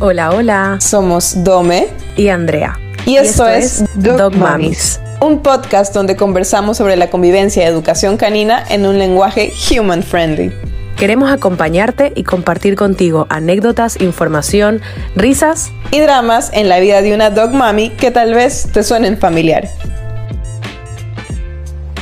Hola, 0.00 0.30
hola. 0.32 0.78
Somos 0.80 1.44
Dome 1.44 1.88
Y 2.16 2.28
Andrea. 2.28 2.78
y 3.06 3.16
esto, 3.16 3.46
es 3.46 3.84
Dog 3.94 4.34
Mamis, 4.36 5.00
un 5.20 5.42
podcast 5.42 5.94
donde 5.94 6.16
conversamos 6.16 6.76
sobre 6.76 6.96
la 6.96 7.10
convivencia 7.10 7.62
y 7.62 7.66
educación 7.66 8.16
canina 8.16 8.64
en 8.68 8.86
un 8.86 8.98
lenguaje 8.98 9.52
human 9.70 10.02
friendly. 10.02 10.52
Queremos 10.96 11.30
acompañarte 11.32 12.12
y 12.14 12.22
compartir 12.22 12.76
contigo 12.76 13.26
anécdotas, 13.28 14.00
información, 14.00 14.80
risas. 15.16 15.70
Y 15.90 16.00
dramas 16.00 16.50
en 16.54 16.68
la 16.68 16.78
vida 16.80 17.02
de 17.02 17.14
una 17.14 17.30
dog 17.30 17.52
mami 17.52 17.90
que 17.90 18.10
tal 18.10 18.34
vez 18.34 18.68
te 18.72 18.82
suenen 18.82 19.18
familiar. 19.18 19.68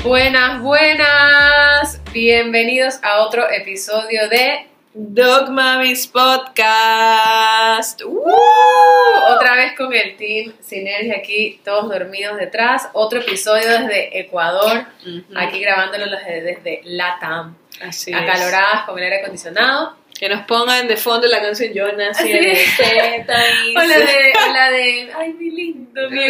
Buenas, 0.04 0.60
buenas. 0.62 2.00
Bienvenidos 2.12 2.94
a 3.02 3.20
otro 3.20 3.42
episodio 3.50 4.28
de 4.28 4.69
Dog 4.92 5.50
Mamis 5.50 6.08
Podcast. 6.08 8.02
Uh, 8.02 8.24
otra 9.36 9.54
vez 9.54 9.76
con 9.76 9.94
el 9.94 10.16
team 10.16 10.52
Sinergia 10.60 11.18
aquí, 11.18 11.60
todos 11.64 11.88
dormidos 11.88 12.36
detrás. 12.36 12.88
Otro 12.92 13.20
episodio 13.20 13.70
desde 13.70 14.18
Ecuador, 14.18 14.86
aquí 15.36 15.60
grabándolo 15.60 16.06
desde, 16.06 16.40
desde 16.42 16.80
Latam. 16.82 17.56
Así 17.80 18.12
Acaloradas 18.12 18.84
con 18.84 18.98
el 18.98 19.04
aire 19.04 19.20
acondicionado. 19.20 19.99
Que 20.20 20.28
nos 20.28 20.42
pongan 20.42 20.86
de 20.86 20.98
fondo 20.98 21.26
la 21.28 21.40
canción 21.40 21.72
Yo 21.72 21.90
nací 21.92 22.24
Sí. 22.30 22.36
en 22.36 22.56
Z-País. 23.24 23.74
O 23.74 23.80
la 23.80 23.98
de, 23.98 24.32
o 24.48 24.52
la 24.52 24.70
de, 24.70 25.12
ay, 25.18 25.32
mi 25.32 25.50
lindo, 25.50 26.10
mi. 26.10 26.20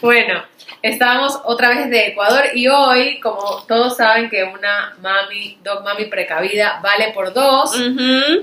Bueno, 0.00 0.42
estamos 0.82 1.40
otra 1.44 1.68
vez 1.68 1.88
de 1.90 2.08
Ecuador 2.08 2.44
y 2.54 2.66
hoy, 2.66 3.20
como 3.20 3.64
todos 3.68 3.96
saben 3.96 4.28
que 4.28 4.42
una 4.42 4.96
mami, 5.00 5.58
dog 5.62 5.84
mami 5.84 6.06
precavida 6.06 6.80
vale 6.82 7.12
por 7.12 7.32
dos, 7.32 7.70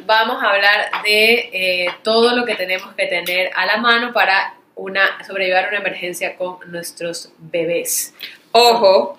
vamos 0.06 0.42
a 0.42 0.50
hablar 0.52 0.90
de 1.04 1.50
eh, 1.52 1.88
todo 2.02 2.34
lo 2.34 2.46
que 2.46 2.56
tenemos 2.56 2.94
que 2.96 3.08
tener 3.08 3.52
a 3.54 3.66
la 3.66 3.76
mano 3.76 4.14
para 4.14 4.54
una, 4.76 5.22
sobrellevar 5.28 5.68
una 5.68 5.80
emergencia 5.80 6.38
con 6.38 6.60
nuestros 6.72 7.34
bebés. 7.40 8.14
Ojo, 8.54 9.18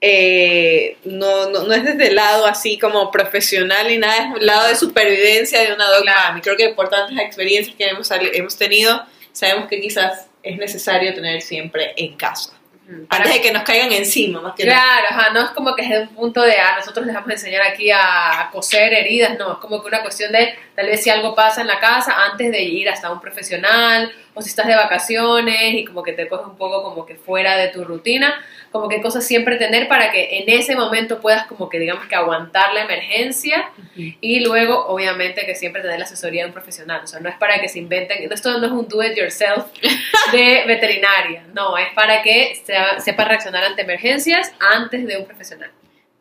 eh, 0.00 0.96
no, 1.04 1.50
no, 1.50 1.64
no 1.64 1.74
es 1.74 1.84
desde 1.84 2.08
el 2.08 2.14
lado 2.16 2.46
así 2.46 2.78
como 2.78 3.10
profesional 3.10 3.88
ni 3.88 3.98
nada, 3.98 4.16
es 4.34 4.40
el 4.40 4.46
lado 4.46 4.68
de 4.68 4.76
supervivencia 4.76 5.60
de 5.60 5.72
una 5.74 5.86
dog 5.88 6.02
Claro. 6.02 6.40
Creo 6.42 6.56
que 6.56 6.68
por 6.70 6.88
tantas 6.88 7.18
experiencias 7.18 7.76
que 7.76 7.84
hemos, 7.88 8.10
hemos 8.10 8.56
tenido, 8.56 9.04
sabemos 9.32 9.68
que 9.68 9.80
quizás 9.80 10.26
es 10.42 10.56
necesario 10.56 11.12
tener 11.14 11.42
siempre 11.42 11.92
en 11.96 12.16
casa. 12.16 12.52
Para- 13.08 13.22
Antes 13.22 13.34
de 13.34 13.40
que 13.42 13.52
nos 13.52 13.62
caigan 13.62 13.92
encima, 13.92 14.40
más 14.40 14.54
que 14.56 14.64
nada. 14.64 14.80
Claro, 14.80 15.06
ajá, 15.10 15.32
no 15.32 15.44
es 15.44 15.50
como 15.50 15.76
que 15.76 15.82
es 15.82 15.90
de 15.90 16.00
un 16.00 16.08
punto 16.08 16.42
de, 16.42 16.56
ah, 16.58 16.74
nosotros 16.76 17.06
les 17.06 17.14
vamos 17.14 17.30
a 17.30 17.34
enseñar 17.34 17.62
aquí 17.62 17.88
a, 17.92 18.40
a 18.40 18.50
coser 18.50 18.92
heridas, 18.92 19.38
no, 19.38 19.52
es 19.52 19.58
como 19.58 19.80
que 19.80 19.86
una 19.86 20.02
cuestión 20.02 20.32
de, 20.32 20.54
tal 20.74 20.86
vez 20.86 21.00
si 21.00 21.08
algo 21.08 21.32
pasa 21.36 21.60
en 21.60 21.68
la 21.68 21.78
casa, 21.78 22.16
antes 22.32 22.50
de 22.50 22.62
ir 22.62 22.88
hasta 22.88 23.12
un 23.12 23.20
profesional, 23.20 24.10
o 24.34 24.42
si 24.42 24.48
estás 24.48 24.66
de 24.66 24.74
vacaciones 24.74 25.74
y 25.74 25.84
como 25.84 26.02
que 26.02 26.14
te 26.14 26.26
coges 26.26 26.46
un 26.46 26.56
poco 26.56 26.82
como 26.82 27.06
que 27.06 27.14
fuera 27.14 27.56
de 27.56 27.68
tu 27.68 27.84
rutina, 27.84 28.44
como 28.70 28.88
que 28.88 29.00
cosas 29.00 29.26
siempre 29.26 29.56
tener 29.56 29.88
para 29.88 30.12
que 30.12 30.38
en 30.38 30.48
ese 30.48 30.76
momento 30.76 31.20
puedas 31.20 31.46
como 31.46 31.68
que 31.68 31.78
digamos 31.78 32.06
que 32.06 32.14
aguantar 32.14 32.72
la 32.72 32.82
emergencia 32.82 33.70
y 33.96 34.40
luego 34.40 34.86
obviamente 34.86 35.44
que 35.44 35.54
siempre 35.56 35.82
tener 35.82 35.98
la 35.98 36.04
asesoría 36.04 36.42
de 36.42 36.48
un 36.48 36.52
profesional, 36.52 37.00
o 37.02 37.06
sea, 37.06 37.18
no 37.20 37.28
es 37.28 37.36
para 37.36 37.60
que 37.60 37.68
se 37.68 37.78
inventen, 37.80 38.30
esto 38.32 38.58
no 38.58 38.66
es 38.66 38.72
un 38.72 38.86
do 38.88 39.02
it 39.02 39.16
yourself 39.16 39.64
de 40.32 40.62
veterinaria, 40.66 41.44
no, 41.52 41.76
es 41.76 41.88
para 41.94 42.22
que 42.22 42.62
se- 42.64 43.00
sepa 43.02 43.24
reaccionar 43.24 43.64
ante 43.64 43.82
emergencias 43.82 44.52
antes 44.60 45.06
de 45.06 45.16
un 45.18 45.24
profesional. 45.26 45.70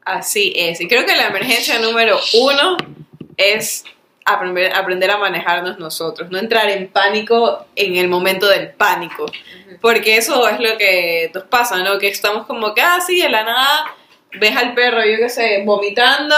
Así 0.04 0.54
es. 0.56 0.82
Y 0.82 0.88
creo 0.88 1.06
que 1.06 1.16
la 1.16 1.28
emergencia 1.28 1.78
número 1.78 2.18
uno 2.34 2.78
es 3.38 3.84
aprender, 4.26 4.74
aprender 4.76 5.12
a 5.12 5.18
manejarnos 5.18 5.80
nosotros, 5.80 6.30
no 6.30 6.38
entrar 6.38 6.70
en 6.70 6.88
pánico 6.88 7.66
en 7.76 7.96
el 7.96 8.08
momento 8.08 8.48
del 8.48 8.70
pánico. 8.70 9.26
Porque 9.82 10.18
eso 10.18 10.48
es 10.48 10.60
lo 10.60 10.78
que 10.78 11.32
nos 11.34 11.44
pasa, 11.44 11.78
¿no? 11.78 11.98
Que 11.98 12.08
estamos 12.08 12.46
como 12.46 12.74
que, 12.74 12.82
ah, 12.82 13.00
de 13.08 13.30
la 13.30 13.44
nada 13.44 13.96
ves 14.40 14.56
al 14.56 14.74
perro, 14.74 15.04
yo 15.04 15.18
qué 15.18 15.30
sé, 15.30 15.64
vomitando 15.66 16.36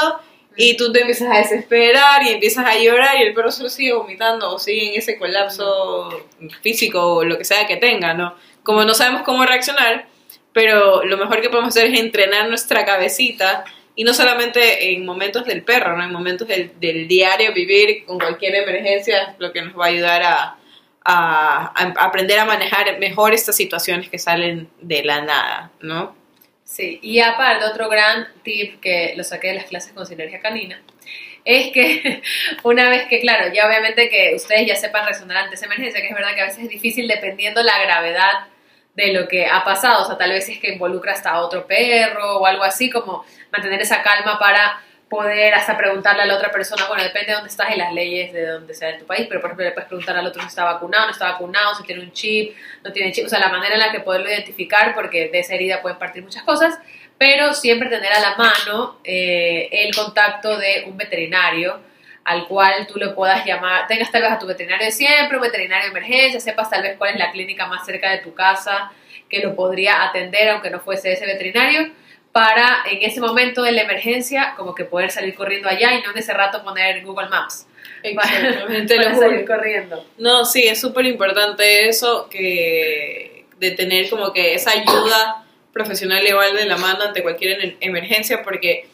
y 0.55 0.75
tú 0.77 0.91
te 0.91 1.01
empiezas 1.01 1.29
a 1.31 1.37
desesperar 1.37 2.23
y 2.23 2.29
empiezas 2.29 2.65
a 2.65 2.77
llorar 2.77 3.17
y 3.17 3.23
el 3.23 3.33
perro 3.33 3.51
solo 3.51 3.69
sigue 3.69 3.93
vomitando 3.93 4.53
o 4.53 4.59
sigue 4.59 4.89
en 4.89 4.99
ese 4.99 5.17
colapso 5.17 6.27
físico 6.61 7.15
o 7.15 7.23
lo 7.23 7.37
que 7.37 7.45
sea 7.45 7.65
que 7.67 7.77
tenga, 7.77 8.13
¿no? 8.13 8.35
Como 8.63 8.83
no 8.83 8.93
sabemos 8.93 9.23
cómo 9.23 9.45
reaccionar, 9.45 10.07
pero 10.53 11.03
lo 11.03 11.17
mejor 11.17 11.41
que 11.41 11.49
podemos 11.49 11.69
hacer 11.75 11.91
es 11.91 11.99
entrenar 11.99 12.49
nuestra 12.49 12.85
cabecita 12.85 13.63
y 14.01 14.03
no 14.03 14.15
solamente 14.15 14.93
en 14.93 15.05
momentos 15.05 15.45
del 15.45 15.61
perro, 15.61 15.95
¿no? 15.95 16.03
En 16.03 16.11
momentos 16.11 16.47
del, 16.47 17.07
diario 17.07 17.53
vivir 17.53 18.03
con 18.03 18.17
cualquier 18.17 18.55
emergencia 18.55 19.21
es 19.21 19.27
lo 19.37 19.53
que 19.53 19.61
nos 19.61 19.79
va 19.79 19.85
a 19.85 19.89
ayudar 19.89 20.23
a, 21.03 21.73
aprender 21.99 22.39
a 22.39 22.45
manejar 22.45 22.97
mejor 22.97 23.35
estas 23.35 23.55
situaciones 23.55 24.09
que 24.09 24.17
salen 24.17 24.71
de 24.81 25.03
la 25.03 25.21
nada, 25.21 25.71
¿no? 25.81 26.15
Sí, 26.63 26.97
y 27.03 27.19
aparte 27.19 27.63
otro 27.63 27.89
gran 27.89 28.27
tip 28.41 28.79
que 28.79 29.13
lo 29.15 29.23
saqué 29.23 29.49
de 29.49 29.53
las 29.53 29.65
clases 29.65 29.93
con 29.93 30.07
sinergia 30.07 30.39
canina 30.39 30.81
es 31.45 31.71
que 31.71 32.23
una 32.63 32.89
vez 32.89 33.05
que, 33.07 33.19
claro, 33.19 33.53
ya 33.53 33.67
obviamente 33.67 34.09
que 34.09 34.33
ustedes 34.35 34.65
ya 34.65 34.77
sepan 34.77 35.05
reaccionar 35.05 35.37
ante 35.37 35.57
esa 35.57 35.67
emergencia, 35.67 36.01
que 36.01 36.07
es 36.07 36.15
verdad 36.15 36.33
que 36.33 36.41
a 36.41 36.45
veces 36.45 36.63
es 36.63 36.69
difícil 36.69 37.07
dependiendo 37.07 37.61
la 37.61 37.79
gravedad 37.83 38.47
de 38.95 39.13
lo 39.13 39.27
que 39.27 39.45
ha 39.45 39.63
pasado, 39.63 40.03
o 40.03 40.05
sea, 40.05 40.17
tal 40.17 40.31
vez 40.31 40.49
es 40.49 40.59
que 40.59 40.73
involucra 40.73 41.13
hasta 41.13 41.31
a 41.31 41.41
otro 41.41 41.65
perro 41.65 42.37
o 42.37 42.45
algo 42.45 42.63
así, 42.63 42.89
como 42.89 43.25
mantener 43.51 43.81
esa 43.81 44.03
calma 44.03 44.37
para 44.37 44.81
poder 45.11 45.53
hasta 45.53 45.77
preguntarle 45.77 46.23
a 46.23 46.25
la 46.25 46.35
otra 46.35 46.51
persona, 46.51 46.87
bueno, 46.87 47.03
depende 47.03 47.27
de 47.27 47.33
dónde 47.33 47.49
estás 47.49 47.75
y 47.75 47.77
las 47.77 47.93
leyes 47.93 48.31
de 48.31 48.45
dónde 48.45 48.73
sea 48.73 48.91
en 48.91 48.99
tu 48.99 49.05
país, 49.05 49.27
pero 49.27 49.41
por 49.41 49.49
ejemplo 49.49 49.65
le 49.65 49.73
puedes 49.73 49.89
preguntar 49.89 50.15
al 50.15 50.25
otro 50.25 50.41
si 50.41 50.47
está 50.47 50.63
vacunado, 50.63 51.05
no 51.05 51.11
está 51.11 51.33
vacunado, 51.33 51.75
si 51.75 51.83
tiene 51.83 52.01
un 52.01 52.13
chip, 52.13 52.55
no 52.81 52.93
tiene 52.93 53.11
chip, 53.11 53.25
o 53.25 53.29
sea, 53.29 53.39
la 53.39 53.49
manera 53.49 53.73
en 53.73 53.81
la 53.81 53.91
que 53.91 53.99
poderlo 53.99 54.29
identificar, 54.29 54.95
porque 54.95 55.27
de 55.27 55.39
esa 55.39 55.55
herida 55.55 55.81
pueden 55.81 55.99
partir 55.99 56.23
muchas 56.23 56.43
cosas, 56.43 56.79
pero 57.17 57.53
siempre 57.53 57.89
tener 57.89 58.11
a 58.13 58.21
la 58.21 58.35
mano 58.35 58.99
eh, 59.03 59.67
el 59.71 59.93
contacto 59.93 60.57
de 60.57 60.85
un 60.87 60.95
veterinario 60.95 61.81
al 62.23 62.47
cual 62.47 62.85
tú 62.87 62.97
le 62.99 63.09
puedas 63.09 63.45
llamar, 63.45 63.87
tengas 63.87 64.11
tal 64.11 64.21
vez 64.21 64.31
a 64.31 64.39
tu 64.39 64.45
veterinario 64.45 64.85
de 64.85 64.91
siempre, 64.91 65.37
un 65.37 65.43
veterinario 65.43 65.85
de 65.85 65.91
emergencia, 65.91 66.39
sepas 66.39 66.69
tal 66.69 66.83
vez 66.83 66.95
cuál 66.97 67.13
es 67.13 67.19
la 67.19 67.31
clínica 67.31 67.65
más 67.65 67.85
cerca 67.85 68.11
de 68.11 68.19
tu 68.19 68.33
casa 68.33 68.91
que 69.29 69.39
lo 69.39 69.55
podría 69.55 70.03
atender 70.03 70.49
aunque 70.49 70.69
no 70.69 70.79
fuese 70.79 71.13
ese 71.13 71.25
veterinario, 71.25 71.89
para 72.31 72.83
en 72.89 73.01
ese 73.01 73.19
momento 73.19 73.61
de 73.63 73.71
la 73.73 73.81
emergencia 73.81 74.53
como 74.55 74.73
que 74.75 74.85
poder 74.85 75.09
salir 75.11 75.33
corriendo 75.35 75.67
allá 75.67 75.93
y 75.95 76.01
no 76.01 76.11
en 76.11 76.17
ese 76.17 76.33
rato 76.33 76.63
poner 76.63 77.03
Google 77.03 77.27
Maps. 77.29 77.67
Exactamente, 78.03 78.95
para 78.97 79.09
lo 79.09 79.19
salir 79.19 79.41
juro. 79.41 79.55
corriendo. 79.57 80.05
No, 80.17 80.45
sí, 80.45 80.67
es 80.67 80.79
súper 80.79 81.05
importante 81.05 81.87
eso, 81.89 82.29
que 82.29 83.45
de 83.57 83.71
tener 83.71 84.09
como 84.09 84.31
que 84.33 84.53
esa 84.55 84.71
ayuda 84.71 85.45
profesional 85.73 86.25
igual 86.25 86.55
de 86.55 86.65
la 86.65 86.77
mano 86.77 87.03
ante 87.03 87.21
cualquier 87.21 87.63
en- 87.63 87.77
emergencia, 87.79 88.43
porque 88.43 88.87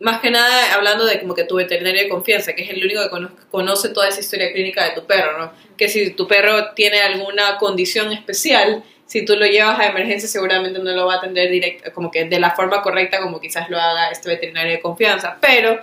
más 0.00 0.20
que 0.20 0.30
nada 0.30 0.74
hablando 0.74 1.04
de 1.06 1.18
como 1.20 1.34
que 1.34 1.44
tu 1.44 1.56
veterinario 1.56 2.02
de 2.02 2.08
confianza, 2.08 2.54
que 2.54 2.62
es 2.64 2.70
el 2.70 2.84
único 2.84 3.02
que 3.02 3.08
cono- 3.10 3.30
conoce 3.50 3.88
toda 3.90 4.08
esa 4.08 4.20
historia 4.20 4.52
clínica 4.52 4.84
de 4.84 4.90
tu 4.90 5.06
perro, 5.06 5.38
¿no? 5.38 5.52
Que 5.76 5.88
si 5.88 6.10
tu 6.10 6.26
perro 6.28 6.72
tiene 6.74 7.00
alguna 7.00 7.56
condición 7.58 8.12
especial, 8.12 8.82
si 9.06 9.24
tú 9.24 9.36
lo 9.36 9.46
llevas 9.46 9.78
a 9.78 9.86
emergencia 9.86 10.28
seguramente 10.28 10.80
no 10.80 10.90
lo 10.92 11.06
va 11.06 11.14
a 11.14 11.16
atender 11.18 11.50
directo, 11.50 11.92
como 11.94 12.10
que 12.10 12.24
de 12.24 12.38
la 12.40 12.50
forma 12.50 12.82
correcta 12.82 13.20
como 13.20 13.40
quizás 13.40 13.70
lo 13.70 13.78
haga 13.80 14.10
este 14.10 14.28
veterinario 14.28 14.72
de 14.72 14.80
confianza, 14.80 15.38
pero 15.40 15.80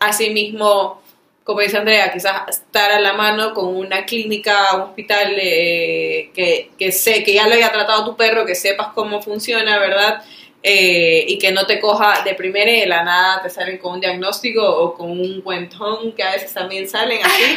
asimismo 0.00 1.00
como 1.44 1.60
dice 1.60 1.76
Andrea, 1.76 2.12
quizás 2.12 2.42
estar 2.48 2.92
a 2.92 3.00
la 3.00 3.14
mano 3.14 3.52
con 3.52 3.66
una 3.76 4.04
clínica, 4.04 4.76
un 4.76 4.82
hospital 4.82 5.34
eh, 5.36 6.30
que, 6.32 6.70
que 6.78 6.92
sé 6.92 7.24
que 7.24 7.34
ya 7.34 7.48
lo 7.48 7.54
haya 7.54 7.72
tratado 7.72 8.04
tu 8.04 8.16
perro, 8.16 8.46
que 8.46 8.54
sepas 8.54 8.88
cómo 8.94 9.20
funciona, 9.20 9.80
¿verdad? 9.80 10.22
Eh, 10.64 11.24
y 11.26 11.38
que 11.40 11.50
no 11.50 11.66
te 11.66 11.80
coja 11.80 12.22
de 12.22 12.34
primera 12.34 12.70
y 12.70 12.78
de 12.80 12.86
la 12.86 13.02
nada 13.02 13.42
te 13.42 13.50
salen 13.50 13.78
con 13.78 13.94
un 13.94 14.00
diagnóstico 14.00 14.64
o 14.64 14.94
con 14.94 15.10
un 15.10 15.40
cuentón 15.42 16.12
que 16.12 16.22
a 16.22 16.30
veces 16.30 16.54
también 16.54 16.88
salen 16.88 17.18
así. 17.20 17.56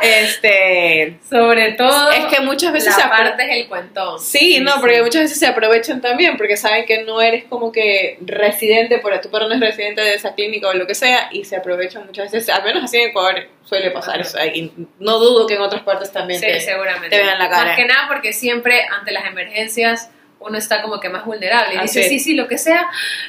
este, 0.02 1.18
Sobre 1.28 1.72
todo 1.72 2.10
es 2.10 2.24
que 2.26 2.40
muchas 2.40 2.72
veces 2.72 2.96
la 2.96 3.02
se 3.04 3.08
parte 3.08 3.42
es 3.44 3.56
el 3.56 3.68
cuentón. 3.68 4.18
Sí, 4.18 4.58
no, 4.60 4.80
porque 4.80 5.02
muchas 5.02 5.22
veces 5.22 5.38
se 5.38 5.46
aprovechan 5.46 6.00
también 6.00 6.36
porque 6.36 6.56
saben 6.56 6.86
que 6.86 7.02
no 7.04 7.20
eres 7.20 7.44
como 7.44 7.70
que 7.70 8.18
residente, 8.20 8.98
por 8.98 9.18
tu 9.20 9.30
perro 9.30 9.48
no 9.48 9.54
es 9.54 9.60
residente 9.60 10.00
de 10.00 10.14
esa 10.14 10.34
clínica 10.34 10.68
o 10.68 10.74
lo 10.74 10.86
que 10.86 10.94
sea, 10.94 11.28
y 11.32 11.44
se 11.44 11.56
aprovechan 11.56 12.06
muchas 12.06 12.30
veces, 12.32 12.48
al 12.54 12.64
menos 12.64 12.84
así 12.84 12.98
en 12.98 13.10
Ecuador 13.10 13.46
suele 13.64 13.90
pasar 13.90 14.20
eso, 14.20 14.38
y 14.44 14.72
no 14.98 15.18
dudo 15.18 15.46
que 15.46 15.54
en 15.54 15.60
otras 15.60 15.82
partes 15.82 16.10
también 16.12 16.40
Sí, 16.40 16.46
te- 16.46 16.60
seguramente. 16.60 17.10
te 17.16 17.22
vean 17.22 17.38
la 17.38 17.48
cara. 17.48 17.64
Más 17.66 17.76
que 17.76 17.84
nada 17.84 18.08
porque 18.08 18.32
siempre 18.32 18.84
ante 18.98 19.12
las 19.12 19.26
emergencias 19.26 20.10
uno 20.40 20.56
está 20.58 20.80
como 20.82 20.98
que 20.98 21.08
más 21.10 21.24
vulnerable. 21.24 21.74
Y 21.74 21.78
Así 21.78 21.86
dice, 21.86 22.00
es. 22.00 22.08
sí, 22.08 22.18
sí, 22.18 22.34
lo 22.34 22.48
que 22.48 22.58
sea, 22.58 22.88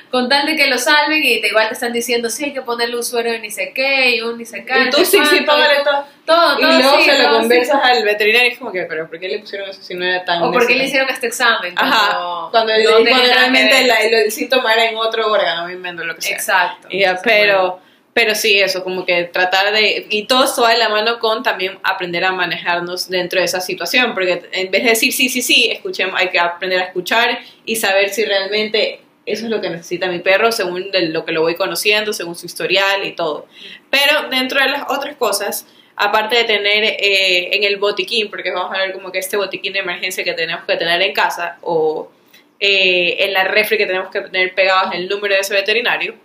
con 0.09 0.29
tal 0.29 0.45
de 0.45 0.55
que 0.55 0.67
lo 0.67 0.77
salven 0.77 1.21
y 1.23 1.41
te, 1.41 1.47
igual 1.49 1.67
te 1.67 1.73
están 1.73 1.91
diciendo, 1.93 2.29
sí, 2.29 2.45
hay 2.45 2.53
que 2.53 2.61
ponerle 2.61 2.95
un 2.95 3.03
suero 3.03 3.29
de 3.31 3.39
ni 3.39 3.51
sé 3.51 3.71
qué 3.75 4.15
y 4.15 4.21
un 4.21 4.37
ni 4.37 4.45
sé 4.45 4.63
qué. 4.65 4.73
Y 4.85 4.89
tú 4.89 5.03
sí, 5.05 5.19
sí, 5.29 5.41
págale 5.41 5.75
y 5.75 5.77
tú- 5.79 5.83
todo. 5.83 6.05
Todo, 6.23 6.59
Y 6.59 6.61
todo, 6.61 6.77
luego 6.77 6.97
sí, 6.99 7.03
se 7.09 7.17
lo 7.17 7.23
todo, 7.25 7.39
conversas 7.39 7.81
sí. 7.83 7.89
al 7.91 8.03
veterinario 8.03 8.49
y 8.49 8.53
es 8.53 8.59
como 8.59 8.71
que, 8.71 8.83
pero 8.83 9.09
¿por 9.09 9.19
qué 9.19 9.27
le 9.27 9.39
pusieron 9.39 9.69
eso 9.69 9.81
si 9.81 9.95
no 9.95 10.05
era 10.05 10.23
tan 10.23 10.41
O 10.43 10.51
por 10.51 10.65
qué 10.65 10.75
le 10.75 10.85
hicieron 10.85 11.09
este 11.09 11.27
examen. 11.27 11.73
Ajá, 11.75 12.47
cuando, 12.51 12.71
el- 12.73 12.83
no 12.85 12.91
cuando 12.91 13.05
que 13.09 13.27
realmente 13.33 13.81
el, 13.81 14.13
el 14.13 14.31
síntoma 14.31 14.71
era 14.73 14.85
en 14.85 14.95
otro 14.95 15.29
órgano, 15.29 15.65
me 15.67 15.73
invento 15.73 16.03
lo 16.05 16.15
que 16.15 16.21
sea. 16.21 16.35
Exacto. 16.35 16.87
Ya, 16.91 17.09
Entonces, 17.09 17.21
pero, 17.25 17.61
bueno. 17.61 17.90
Pero 18.13 18.35
sí, 18.35 18.59
eso, 18.59 18.83
como 18.83 19.05
que 19.05 19.23
tratar 19.25 19.71
de... 19.71 20.05
Y 20.09 20.25
todo 20.25 20.43
esto 20.43 20.63
va 20.63 20.71
de 20.71 20.77
la 20.77 20.89
mano 20.89 21.19
con 21.19 21.43
también 21.43 21.79
aprender 21.83 22.25
a 22.25 22.33
manejarnos 22.33 23.09
dentro 23.09 23.39
de 23.39 23.45
esa 23.45 23.61
situación, 23.61 24.13
porque 24.13 24.43
en 24.51 24.69
vez 24.69 24.83
de 24.83 24.89
decir 24.89 25.13
sí, 25.13 25.29
sí, 25.29 25.41
sí, 25.41 25.69
escuchemos, 25.71 26.19
hay 26.19 26.29
que 26.29 26.39
aprender 26.39 26.81
a 26.81 26.85
escuchar 26.85 27.39
y 27.65 27.77
saber 27.77 28.09
si 28.09 28.25
realmente 28.25 28.99
eso 29.25 29.45
es 29.45 29.51
lo 29.51 29.61
que 29.61 29.69
necesita 29.69 30.07
mi 30.07 30.19
perro 30.19 30.51
según 30.51 30.89
lo 30.91 31.25
que 31.25 31.31
lo 31.31 31.41
voy 31.41 31.55
conociendo, 31.55 32.11
según 32.11 32.35
su 32.35 32.47
historial 32.47 33.05
y 33.05 33.13
todo. 33.13 33.47
Pero 33.89 34.29
dentro 34.29 34.59
de 34.59 34.69
las 34.69 34.83
otras 34.89 35.15
cosas, 35.15 35.65
aparte 35.95 36.35
de 36.35 36.43
tener 36.45 36.83
eh, 36.83 37.55
en 37.55 37.63
el 37.63 37.77
botiquín, 37.77 38.29
porque 38.29 38.51
vamos 38.51 38.75
a 38.75 38.79
ver 38.79 38.93
como 38.93 39.11
que 39.11 39.19
este 39.19 39.37
botiquín 39.37 39.73
de 39.73 39.79
emergencia 39.79 40.23
que 40.23 40.33
tenemos 40.33 40.65
que 40.65 40.75
tener 40.75 41.01
en 41.01 41.13
casa 41.13 41.57
o 41.61 42.11
eh, 42.59 43.17
en 43.19 43.33
la 43.33 43.43
refri 43.43 43.77
que 43.77 43.85
tenemos 43.85 44.09
que 44.09 44.21
tener 44.21 44.53
pegados 44.53 44.93
el 44.93 45.07
número 45.07 45.35
de 45.35 45.41
ese 45.41 45.53
veterinario, 45.53 46.15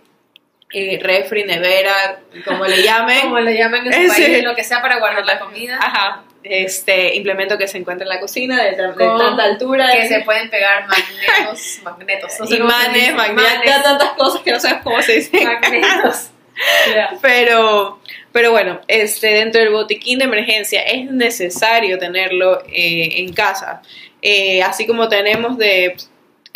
eh, 0.71 0.99
refri, 1.01 1.43
nevera, 1.45 2.19
como 2.45 2.65
le 2.65 2.81
llamen. 2.83 3.19
Como 3.21 3.39
le 3.39 3.57
llamen 3.57 3.85
en 3.87 3.93
su 3.93 3.99
Ese- 4.13 4.23
país, 4.23 4.43
lo 4.43 4.55
que 4.55 4.63
sea 4.63 4.81
para 4.81 4.99
guardar 4.99 5.25
la 5.25 5.39
comida. 5.39 5.77
Ajá. 5.81 6.23
Este 6.43 7.15
implemento 7.15 7.57
que 7.57 7.67
se 7.67 7.77
encuentra 7.77 8.05
en 8.05 8.09
la 8.09 8.19
cocina 8.19 8.63
de, 8.63 8.73
tanta 8.73 9.43
altura. 9.43 9.91
Que 9.91 10.07
se 10.07 10.21
pueden 10.21 10.49
pegar 10.49 10.87
magnetos, 10.87 11.79
magnetos, 11.83 12.39
no 12.39 12.47
sé 12.47 12.55
imanes, 12.55 12.93
dice, 12.93 13.13
magnetos, 13.13 13.83
tantas 13.83 14.11
cosas 14.11 14.41
que 14.41 14.51
no 14.51 14.59
sabes 14.59 14.81
cómo 14.83 15.01
se 15.01 15.13
dicen. 15.13 15.43
magnetos. 15.43 16.29
Pero, 17.21 17.99
pero 18.31 18.49
bueno, 18.51 18.81
este, 18.87 19.27
dentro 19.27 19.61
del 19.61 19.71
botiquín 19.71 20.17
de 20.17 20.25
emergencia 20.25 20.81
es 20.81 21.05
necesario 21.11 21.99
tenerlo 21.99 22.63
eh, 22.67 23.21
en 23.21 23.31
casa. 23.33 23.83
Eh, 24.23 24.63
así 24.63 24.87
como 24.87 25.07
tenemos 25.07 25.57
de. 25.57 25.95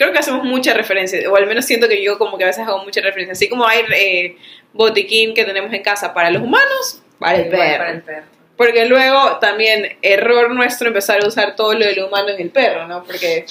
Creo 0.02 0.12
que 0.14 0.18
hacemos 0.20 0.44
mucha 0.44 0.74
referencia, 0.74 1.30
o 1.30 1.36
al 1.36 1.46
menos 1.46 1.64
siento 1.66 1.88
que 1.88 2.02
yo 2.04 2.18
como 2.18 2.36
que 2.40 2.44
a 2.44 2.48
veces 2.48 2.66
hago 2.68 2.84
mucha 2.84 3.02
referencia. 3.02 3.34
Así 3.34 3.48
como 3.48 3.68
hay 3.68 3.82
eh, 3.96 4.36
botiquín 4.74 5.36
que 5.36 5.46
tenemos 5.46 5.72
en 5.74 5.84
casa 5.84 6.12
para 6.12 6.32
los 6.32 6.42
humanos, 6.42 7.04
para 7.20 7.38
el 7.38 7.50
perro. 7.50 7.78
para 7.78 7.92
el 7.92 8.02
perro. 8.02 8.26
Porque 8.58 8.86
luego 8.86 9.38
también 9.38 9.98
error 10.02 10.50
nuestro 10.56 10.88
empezar 10.88 11.24
a 11.24 11.28
usar 11.28 11.56
todo 11.56 11.74
lo 11.74 11.86
de 11.86 11.96
lo 11.96 12.08
humano 12.08 12.30
en 12.30 12.42
el 12.42 12.50
perro, 12.50 12.88
¿no? 12.88 13.04
Porque, 13.04 13.46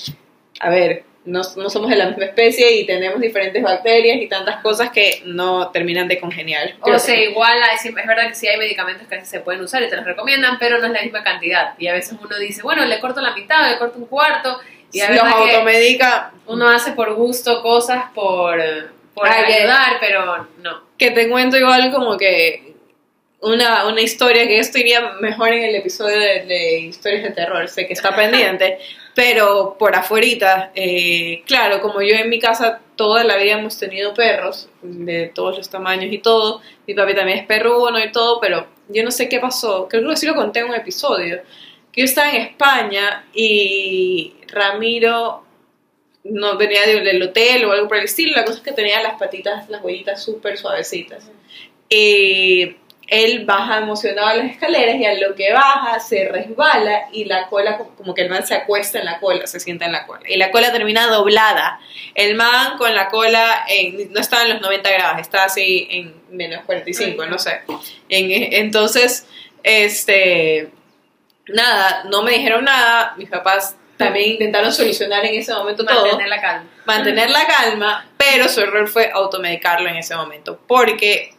a 0.59 0.71
ver, 0.71 1.05
no, 1.25 1.43
no 1.57 1.71
somos 1.71 1.89
de 1.91 1.97
la 1.97 2.07
misma 2.07 2.25
especie 2.25 2.77
y 2.77 2.85
tenemos 2.87 3.21
diferentes 3.21 3.63
bacterias 3.63 4.17
y 4.21 4.27
tantas 4.27 4.57
cosas 4.61 4.91
que 4.91 5.23
no 5.27 5.71
terminan 5.71 6.09
de 6.09 6.19
congeniar. 6.19 6.75
O 6.81 6.99
sea, 6.99 7.15
igual 7.15 7.63
hay- 7.63 7.77
es 7.89 7.95
verdad 7.95 8.27
que 8.29 8.35
sí 8.35 8.49
hay 8.49 8.57
medicamentos 8.59 9.07
que 9.07 9.25
se 9.25 9.39
pueden 9.41 9.61
usar 9.61 9.83
y 9.85 9.89
te 9.89 9.95
los 9.95 10.05
recomiendan, 10.05 10.59
pero 10.59 10.79
no 10.79 10.87
es 10.87 10.93
la 10.93 11.03
misma 11.03 11.23
cantidad. 11.23 11.75
Y 11.79 11.87
a 11.87 11.93
veces 11.93 12.17
uno 12.21 12.39
dice, 12.39 12.63
bueno, 12.63 12.85
le 12.87 12.99
corto 12.99 13.21
la 13.21 13.35
mitad, 13.35 13.71
le 13.71 13.79
corto 13.79 13.99
un 13.99 14.07
cuarto. 14.07 14.59
Y 14.93 15.01
los 15.01 15.21
automedica, 15.21 16.33
uno 16.47 16.69
hace 16.69 16.93
por 16.93 17.15
gusto 17.15 17.63
cosas, 17.63 18.05
por, 18.15 18.61
por 19.15 19.29
Ah, 19.29 19.45
ayudar, 19.47 19.97
pero 20.01 20.49
no. 20.63 20.83
que 20.99 21.11
te 21.11 21.29
cuento 21.29 21.57
igual 21.57 21.91
como 21.93 22.17
que 22.17 22.75
una, 23.41 23.87
una 23.87 24.01
historia 24.01 24.47
que 24.47 24.59
esto 24.59 24.79
iría 24.79 25.13
mejor 25.21 25.49
en 25.53 25.63
el 25.63 25.75
episodio 25.75 26.19
de, 26.19 26.45
de 26.47 26.79
historias 26.81 27.23
de 27.23 27.31
terror, 27.31 27.69
sé 27.69 27.87
que 27.87 27.93
está 27.95 28.15
pendiente, 28.17 28.79
pero 29.15 29.77
por 29.79 29.95
afuerita, 29.95 30.71
eh, 30.75 31.43
claro, 31.47 31.81
como 31.81 32.03
yo 32.03 32.15
en 32.17 32.29
mi 32.29 32.39
casa 32.39 32.81
toda 32.97 33.25
la 33.25 33.37
vida 33.37 33.53
hemos 33.59 33.79
tenido 33.79 34.13
perros 34.13 34.69
de 34.83 35.29
todos 35.35 35.57
los 35.57 35.71
tamaños 35.71 36.13
y 36.13 36.19
todo, 36.19 36.61
mi 36.87 36.95
papi 36.95 37.15
también 37.15 37.39
es 37.39 37.47
perruno 37.47 37.99
y 37.99 38.13
todo, 38.13 38.41
pero 38.41 38.67
yo 38.89 39.03
no 39.05 39.11
sé 39.11 39.29
qué 39.29 39.39
pasó, 39.41 39.89
creo 39.89 40.09
que 40.11 40.17
sí 40.17 40.27
lo 40.27 40.35
conté 40.35 40.61
en 40.61 40.67
un 40.67 40.75
episodio, 40.75 41.41
que 41.93 42.01
yo 42.03 42.05
estaba 42.05 42.31
en 42.31 42.37
España 42.43 43.25
y 43.35 44.35
Ramiro 44.49 45.45
no 46.25 46.57
venía 46.59 46.87
de- 46.87 47.01
del 47.01 47.23
hotel 47.23 47.65
o 47.65 47.73
algo 47.73 47.89
por 47.89 47.97
el 47.97 48.05
estilo, 48.05 48.37
la 48.37 48.45
cosa 48.45 48.59
es 48.59 48.65
que 48.65 48.73
tenía 48.73 49.03
las 49.03 49.15
patitas, 49.19 49.69
las 49.71 49.83
huellitas 49.83 50.23
súper 50.23 50.59
suavecitas. 50.59 51.31
Eh, 51.89 52.77
él 53.09 53.45
baja 53.45 53.79
emocionado 53.79 54.37
las 54.37 54.53
escaleras 54.53 54.95
y 54.97 55.05
a 55.05 55.15
lo 55.15 55.35
que 55.35 55.53
baja 55.53 55.99
se 55.99 56.29
resbala 56.29 57.09
y 57.13 57.25
la 57.25 57.49
cola, 57.49 57.77
como- 57.79 57.97
como 57.97 58.15
que 58.15 58.23
el 58.23 58.29
man 58.31 58.47
se 58.47 58.55
acuesta 58.55 59.01
en 59.01 59.05
la 59.07 59.19
cola, 59.19 59.49
se 59.49 59.59
sienta 59.59 59.87
en 59.87 59.93
la 59.93 60.07
cola. 60.07 60.23
Y 60.29 60.37
la 60.37 60.53
cola 60.53 60.71
termina 60.71 61.09
doblada. 61.09 61.81
El 62.15 62.37
man 62.37 62.77
con 62.79 62.95
la 62.95 63.09
cola, 63.09 63.65
en- 63.69 64.13
no 64.13 64.21
estaba 64.21 64.45
en 64.45 64.51
los 64.51 64.61
90 64.61 64.91
grados, 64.93 65.21
estaba 65.21 65.45
así 65.45 65.89
en 65.91 66.15
menos 66.31 66.65
45, 66.67 67.27
no 67.27 67.39
sé. 67.39 67.63
En- 68.09 68.53
entonces, 68.53 69.27
este, 69.65 70.69
nada, 71.55 72.05
no 72.11 72.23
me 72.23 72.33
dijeron 72.33 72.65
nada, 72.65 73.15
mis 73.17 73.29
papás 73.29 73.77
también 73.97 74.31
intentaron 74.33 74.73
solucionar 74.73 75.25
en 75.27 75.35
ese 75.35 75.53
momento 75.53 75.85
todo 75.85 76.03
Mantener 76.07 76.29
la 76.29 76.41
calma. 76.41 76.71
mantener 76.87 77.31
la 77.31 77.47
calma, 77.47 78.07
pero 78.17 78.49
su 78.49 78.61
error 78.63 78.89
fue 78.89 79.11
automedicarlo 79.13 79.89
en 79.89 79.97
ese 79.97 80.17
momento, 80.17 80.59
porque 80.67 81.35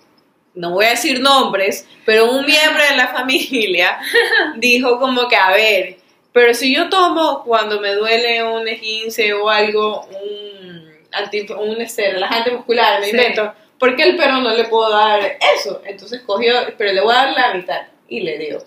no 0.53 0.71
voy 0.71 0.85
a 0.85 0.89
decir 0.91 1.19
nombres, 1.21 1.87
pero 2.05 2.29
un 2.31 2.45
miembro 2.45 2.83
de 2.83 2.95
la 2.97 3.07
familia 3.07 3.97
dijo 4.57 4.99
como 4.99 5.27
que, 5.27 5.35
a 5.35 5.51
ver, 5.51 5.97
pero 6.33 6.53
si 6.53 6.73
yo 6.75 6.87
tomo 6.89 7.43
cuando 7.43 7.79
me 7.81 7.93
duele 7.95 8.43
un 8.43 8.67
esguince 8.67 9.33
o 9.33 9.49
algo, 9.49 10.05
un, 10.05 10.89
anti, 11.13 11.45
un 11.51 11.81
este, 11.81 12.11
relajante 12.11 12.51
muscular, 12.51 12.99
me 12.99 13.07
Sí. 13.07 13.11
invento, 13.17 13.53
¿por 13.79 13.95
qué 13.95 14.03
el 14.03 14.15
perro 14.15 14.37
no 14.37 14.51
le 14.55 14.65
puedo 14.65 14.89
dar 14.91 15.37
eso? 15.57 15.81
Entonces 15.85 16.21
cogió, 16.21 16.53
pero 16.77 16.93
le 16.93 17.01
voy 17.01 17.13
a 17.13 17.17
dar 17.25 17.31
la 17.33 17.53
mitad, 17.55 17.81
y 18.07 18.21
le 18.21 18.37
dio. 18.37 18.63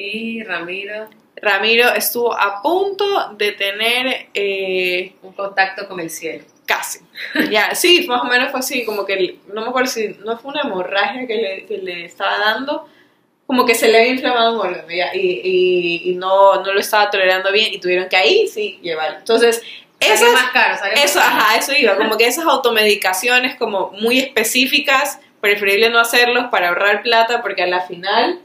Y 0.00 0.44
Ramiro, 0.44 1.08
Ramiro 1.36 1.88
estuvo 1.92 2.32
a 2.32 2.62
punto 2.62 3.30
de 3.36 3.52
tener... 3.52 4.28
eh, 4.34 5.14
un 5.22 5.32
contacto 5.32 5.88
con 5.88 5.98
el 6.00 6.08
cielo. 6.10 6.44
Casi. 6.66 7.00
Ya, 7.50 7.74
sí, 7.74 8.06
más 8.06 8.22
o 8.22 8.26
menos 8.26 8.50
fue 8.50 8.60
así, 8.60 8.84
como 8.84 9.04
que 9.06 9.38
no 9.52 9.62
me 9.62 9.68
acuerdo 9.68 9.90
si 9.90 10.08
no 10.24 10.38
fue 10.38 10.52
una 10.52 10.60
hemorragia 10.62 11.26
que 11.26 11.34
le, 11.34 11.66
que 11.66 11.78
le 11.78 12.04
estaba 12.04 12.38
dando, 12.38 12.86
como 13.46 13.64
que 13.64 13.74
se 13.74 13.88
le 13.88 13.98
había 13.98 14.12
inflamado 14.12 14.54
un 14.54 14.66
órgano 14.66 14.88
ya, 14.90 15.14
y, 15.14 15.40
y, 15.42 16.10
y 16.10 16.14
no, 16.16 16.62
no 16.62 16.72
lo 16.72 16.78
estaba 16.78 17.10
tolerando 17.10 17.50
bien 17.50 17.72
y 17.72 17.80
tuvieron 17.80 18.08
que 18.08 18.16
ahí 18.16 18.46
sí 18.46 18.78
llevarlo. 18.82 19.18
Entonces, 19.18 19.62
Salió 20.00 20.14
esas, 20.14 20.32
más 20.32 20.50
caro, 20.52 20.76
salió 20.78 20.94
más 20.94 21.04
eso, 21.06 21.18
caro. 21.18 21.34
ajá, 21.36 21.56
eso 21.56 21.72
iba, 21.72 21.96
como 21.96 22.16
que 22.16 22.26
esas 22.26 22.44
automedicaciones 22.44 23.56
como 23.56 23.90
muy 23.92 24.18
específicas, 24.20 25.18
preferible 25.40 25.88
no 25.90 25.98
hacerlos 25.98 26.46
para 26.50 26.68
ahorrar 26.68 27.02
plata 27.02 27.40
porque 27.42 27.62
a 27.62 27.66
la 27.66 27.80
final 27.80 28.40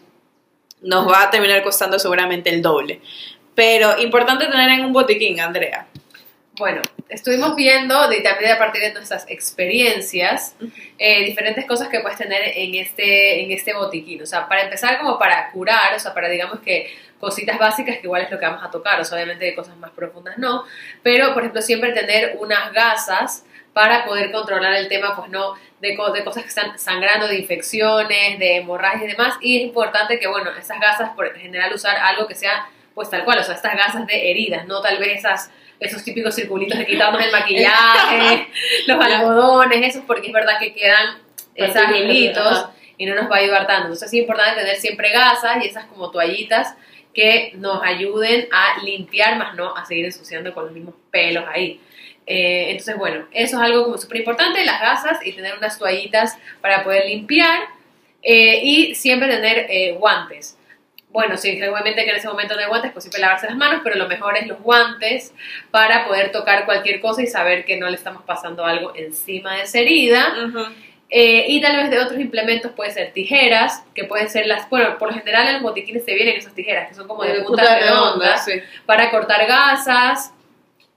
nos 0.84 1.08
va 1.08 1.24
a 1.24 1.30
terminar 1.32 1.64
costando 1.64 1.98
seguramente 1.98 2.50
el 2.50 2.62
doble. 2.62 3.02
Pero 3.56 4.00
importante 4.00 4.46
tener 4.48 4.70
en 4.70 4.86
un 4.86 4.94
botiquín, 4.94 5.40
Andrea. 5.40 5.88
Bueno, 6.58 6.82
estuvimos 7.10 7.56
viendo 7.56 8.08
de, 8.10 8.22
también 8.22 8.52
a 8.52 8.60
partir 8.60 8.82
de 8.82 8.94
nuestras 8.94 9.26
experiencias 9.28 10.56
eh, 11.00 11.26
diferentes 11.26 11.66
cosas 11.66 11.88
que 11.90 12.00
puedes 12.00 12.18
tener 12.18 12.42
en 12.56 12.76
este, 12.76 13.44
en 13.44 13.52
este 13.52 13.74
botiquín. 13.74 14.22
O 14.22 14.26
sea, 14.28 14.48
para 14.48 14.64
empezar 14.64 15.00
como 15.00 15.18
para 15.18 15.50
curar, 15.52 15.96
o 15.96 16.00
sea, 16.00 16.14
para 16.14 16.30
digamos 16.30 16.60
que 16.60 16.94
cositas 17.20 17.58
básicas 17.58 17.98
que 17.98 18.04
igual 18.04 18.24
es 18.24 18.30
lo 18.30 18.38
que 18.38 18.46
vamos 18.46 18.64
a 18.64 18.70
tocar, 18.70 19.00
o 19.00 19.06
sea, 19.06 19.16
obviamente 19.16 19.46
de 19.46 19.56
cosas 19.56 19.78
más 19.78 19.92
profundas 19.92 20.38
no, 20.38 20.66
pero 21.02 21.34
por 21.34 21.42
ejemplo 21.42 21.62
siempre 21.62 21.94
tener 21.94 22.38
unas 22.40 22.74
gasas 22.74 23.46
para 23.74 24.06
poder 24.06 24.32
controlar 24.32 24.74
el 24.76 24.88
tema, 24.88 25.16
pues 25.16 25.30
no, 25.30 25.56
de, 25.82 25.96
co- 25.96 26.12
de 26.12 26.24
cosas 26.24 26.44
que 26.44 26.50
están 26.50 26.78
sangrando, 26.78 27.28
de 27.28 27.40
infecciones, 27.40 28.40
de 28.40 28.58
hemorragias 28.58 29.04
y 29.04 29.08
demás, 29.08 29.36
y 29.42 29.58
es 29.58 29.64
importante 29.64 30.20
que, 30.20 30.28
bueno, 30.28 30.52
esas 30.52 30.80
gasas 30.80 31.10
por 31.16 31.34
general 31.36 31.74
usar 31.74 31.98
algo 31.98 32.28
que 32.28 32.36
sea 32.36 32.68
pues 32.94 33.10
tal 33.10 33.24
cual, 33.26 33.40
o 33.40 33.44
sea, 33.44 33.56
estas 33.56 33.76
gasas 33.76 34.06
de 34.06 34.30
heridas, 34.30 34.68
no 34.68 34.80
tal 34.82 35.00
vez 35.00 35.18
esas 35.18 35.50
esos 35.80 36.04
típicos 36.04 36.36
circulitos 36.36 36.78
de 36.78 36.86
quitarnos 36.86 37.22
el 37.26 37.32
maquillaje, 37.32 38.48
los 38.88 39.04
algodones, 39.04 39.82
esos 39.96 40.06
porque 40.06 40.28
es 40.28 40.34
verdad 40.34 40.60
que 40.60 40.74
quedan 40.74 41.18
esos 41.56 41.76
hilitos 41.98 42.70
y 42.98 43.06
no 43.08 43.16
nos 43.16 43.30
va 43.30 43.38
a 43.38 43.40
ayudar 43.40 43.66
tanto. 43.68 43.84
Entonces 43.86 44.08
es 44.08 44.14
importante 44.14 44.62
tener 44.62 44.76
siempre 44.78 45.10
gasas 45.12 45.64
y 45.64 45.68
esas 45.68 45.86
como 45.86 46.12
toallitas 46.12 46.76
que 47.14 47.52
nos 47.56 47.82
ayuden 47.84 48.48
a 48.52 48.82
limpiar, 48.84 49.38
más 49.38 49.56
no 49.56 49.76
a 49.76 49.84
seguir 49.86 50.06
ensuciando 50.06 50.54
con 50.54 50.66
los 50.66 50.74
mismos 50.74 50.96
pelos 51.12 51.44
ahí. 51.52 51.82
Eh, 52.26 52.68
entonces, 52.70 52.98
bueno, 52.98 53.28
eso 53.32 53.58
es 53.58 53.62
algo 53.62 53.84
como 53.84 53.98
súper 53.98 54.18
importante, 54.18 54.64
las 54.66 54.82
gasas 54.82 55.26
y 55.26 55.34
tener 55.34 55.58
unas 55.58 55.78
toallitas 55.78 56.38
para 56.62 56.84
poder 56.84 57.06
limpiar 57.06 57.60
eh, 58.22 58.62
y 58.64 58.96
siempre 58.96 59.28
tener 59.28 59.68
eh, 59.70 59.96
guantes. 60.00 60.58
Bueno, 61.10 61.38
sí, 61.38 61.62
obviamente 61.62 62.04
que 62.06 62.10
en 62.10 62.16
ese 62.16 62.28
momento 62.28 62.56
no 62.56 62.62
hay 62.62 62.68
guantes, 62.68 62.92
pues 62.92 63.04
siempre 63.04 63.22
lavarse 63.22 63.46
las 63.46 63.56
manos, 63.56 63.82
pero 63.84 63.98
lo 63.98 64.08
mejor 64.08 64.36
es 64.36 64.48
los 64.48 64.60
guantes 64.62 65.32
para 65.70 66.08
poder 66.08 66.32
tocar 66.32 66.66
cualquier 66.66 67.02
cosa 67.02 67.22
y 67.22 67.28
saber 67.28 67.66
que 67.66 67.78
no 67.78 67.88
le 67.88 67.96
estamos 67.96 68.24
pasando 68.24 68.66
algo 68.66 68.96
encima 68.96 69.58
de 69.58 69.62
esa 69.64 69.80
herida. 69.80 70.34
Eh, 71.16 71.46
y 71.48 71.62
tal 71.62 71.76
vez 71.76 71.92
de 71.92 72.00
otros 72.00 72.20
implementos 72.20 72.72
puede 72.72 72.90
ser 72.90 73.12
tijeras, 73.14 73.84
que 73.94 74.06
pueden 74.06 74.28
ser 74.28 74.48
las, 74.48 74.68
bueno, 74.72 74.98
por 74.98 75.10
lo 75.10 75.14
general 75.14 75.46
en 75.46 75.54
los 75.54 75.62
botiquines 75.62 76.04
te 76.04 76.16
vienen 76.16 76.38
esas 76.38 76.56
tijeras, 76.56 76.88
que 76.88 76.96
son 76.96 77.08
como 77.08 77.22
de, 77.22 77.34
De 77.34 77.44
punta 77.44 77.62
punta 77.62 77.80
redonda, 77.80 78.14
redonda, 78.14 78.38
sí. 78.40 78.54
para 78.88 79.12
cortar 79.12 79.46
gasas, 79.46 80.33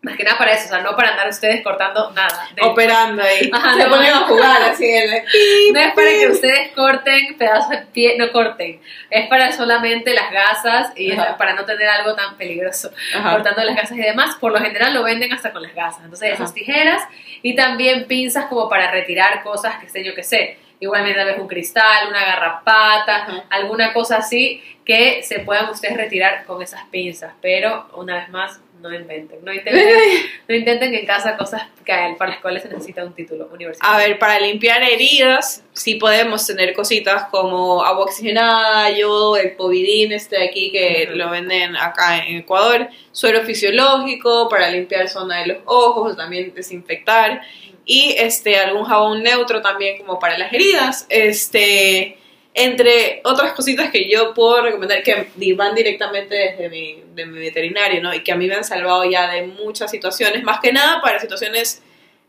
más 0.07 0.17
que 0.17 0.25
nada 0.25 0.39
para 0.39 0.53
eso, 0.53 0.67
o 0.67 0.69
sea, 0.69 0.79
no 0.81 0.97
para 0.97 1.11
andar 1.11 1.29
ustedes 1.29 1.63
cortando 1.63 2.11
nada. 2.13 2.49
de- 2.55 2.63
Operando 2.63 3.23
ahí. 3.23 3.51
Ajá, 3.53 3.75
Se 3.77 3.85
no. 3.85 3.91
ponen 3.91 4.13
a 4.13 4.19
jugar 4.21 4.63
así. 4.63 4.85
El, 4.91 5.11
no 5.75 5.81
es 5.81 5.93
para 5.95 6.09
que 6.11 6.29
ustedes 6.29 6.73
corten 6.75 7.37
pedazos 7.37 7.71
de 7.71 7.79
pie, 7.93 8.17
no 8.19 8.31
corten, 8.33 8.81
es 9.11 9.27
para 9.29 9.53
solamente 9.53 10.15
las 10.15 10.31
gasas 10.31 10.93
y 10.97 11.11
es 11.13 11.19
para 11.37 11.53
no 11.55 11.65
tener 11.65 11.89
algo 11.89 12.15
tan 12.15 12.37
peligroso 12.37 12.91
Ajá. 13.15 13.33
cortando 13.33 13.65
las 13.65 13.77
gasas 13.77 13.99
y 13.99 14.01
demás. 14.03 14.37
Por 14.37 14.53
lo 14.53 14.59
general 14.61 14.95
lo 14.95 15.03
venden 15.03 15.33
hasta 15.33 15.53
con 15.53 15.63
las 15.63 15.75
gasas. 15.75 16.03
Entonces, 16.05 16.33
Ajá. 16.33 16.43
esas 16.45 16.55
tijeras 16.55 17.03
y 17.43 17.55
también 17.55 18.07
pinzas 18.07 18.47
como 18.47 18.69
para 18.69 18.91
retirar 18.91 19.43
cosas 19.43 19.77
que 19.81 19.89
sé 19.89 20.03
yo 20.05 20.15
que 20.15 20.23
sé, 20.23 20.59
igualmente 20.81 21.19
tal 21.19 21.29
vez 21.29 21.39
un 21.39 21.49
cristal, 21.49 22.09
una 22.09 22.25
garrapata, 22.25 23.45
alguna 23.51 23.93
cosa 23.93 24.19
así 24.19 24.63
que 24.85 25.23
se 25.23 25.41
puedan 25.41 25.69
ustedes 25.69 25.97
retirar 25.97 26.45
con 26.45 26.63
esas 26.63 26.85
pinzas, 26.91 27.33
pero 27.43 27.89
una 27.95 28.17
vez 28.17 28.29
más, 28.29 28.61
no 28.80 28.95
inventen, 28.95 29.45
no 29.45 29.52
intenten, 29.52 29.99
no 30.49 30.54
intenten 30.54 30.95
en 30.95 31.06
casa 31.06 31.37
cosas 31.37 31.62
que, 31.85 31.92
para 32.18 32.33
las 32.33 32.40
cuales 32.40 32.62
se 32.62 32.68
necesita 32.68 33.04
un 33.04 33.14
título 33.14 33.49
universitario. 33.52 33.95
A 33.95 33.99
ver, 33.99 34.18
para 34.18 34.38
limpiar 34.40 34.83
heridas, 34.83 35.64
sí 35.73 35.97
podemos 35.97 36.47
tener 36.47 36.75
cositas 36.75 37.25
como 37.30 37.83
agua 37.85 38.04
oxigenada, 38.04 38.90
yodo, 38.90 39.37
el 39.37 39.52
povidín 39.52 40.12
este 40.12 40.38
de 40.38 40.45
aquí 40.45 40.71
que 40.71 41.09
lo 41.12 41.30
venden 41.30 41.76
acá 41.76 42.18
en 42.18 42.38
Ecuador, 42.38 42.88
suero 43.12 43.42
fisiológico 43.42 44.49
para 44.49 44.71
limpiar 44.71 45.09
zona 45.09 45.40
de 45.40 45.47
los 45.47 45.59
ojos, 45.64 46.16
también 46.16 46.54
desinfectar 46.54 47.42
y 47.87 48.16
este 48.18 48.56
algún 48.59 48.85
jabón 48.85 49.23
neutro 49.23 49.62
también 49.62 49.97
como 49.99 50.18
para 50.18 50.37
las 50.37 50.52
heridas. 50.52 51.06
Este, 51.09 52.18
entre 52.59 53.21
otras 53.25 53.53
cositas 53.53 53.91
que 53.91 54.09
yo 54.09 54.33
puedo 54.33 54.63
recomendar 54.63 55.03
que 55.03 55.29
van 55.55 55.75
directamente 55.75 56.35
desde 56.35 56.69
mi, 56.71 57.03
de 57.15 57.27
mi 57.27 57.39
veterinario, 57.39 58.03
¿no? 58.03 58.15
Y 58.15 58.23
que 58.25 58.33
a 58.33 58.37
mí 58.37 58.47
me 58.49 58.55
han 58.55 58.65
salvado 58.65 59.05
ya 59.05 59.31
de 59.31 59.43
muchas 59.43 59.91
situaciones, 59.91 60.43
más 60.43 60.61
que 60.61 60.73
nada 60.73 61.01
para 61.03 61.21
situaciones 61.21 61.83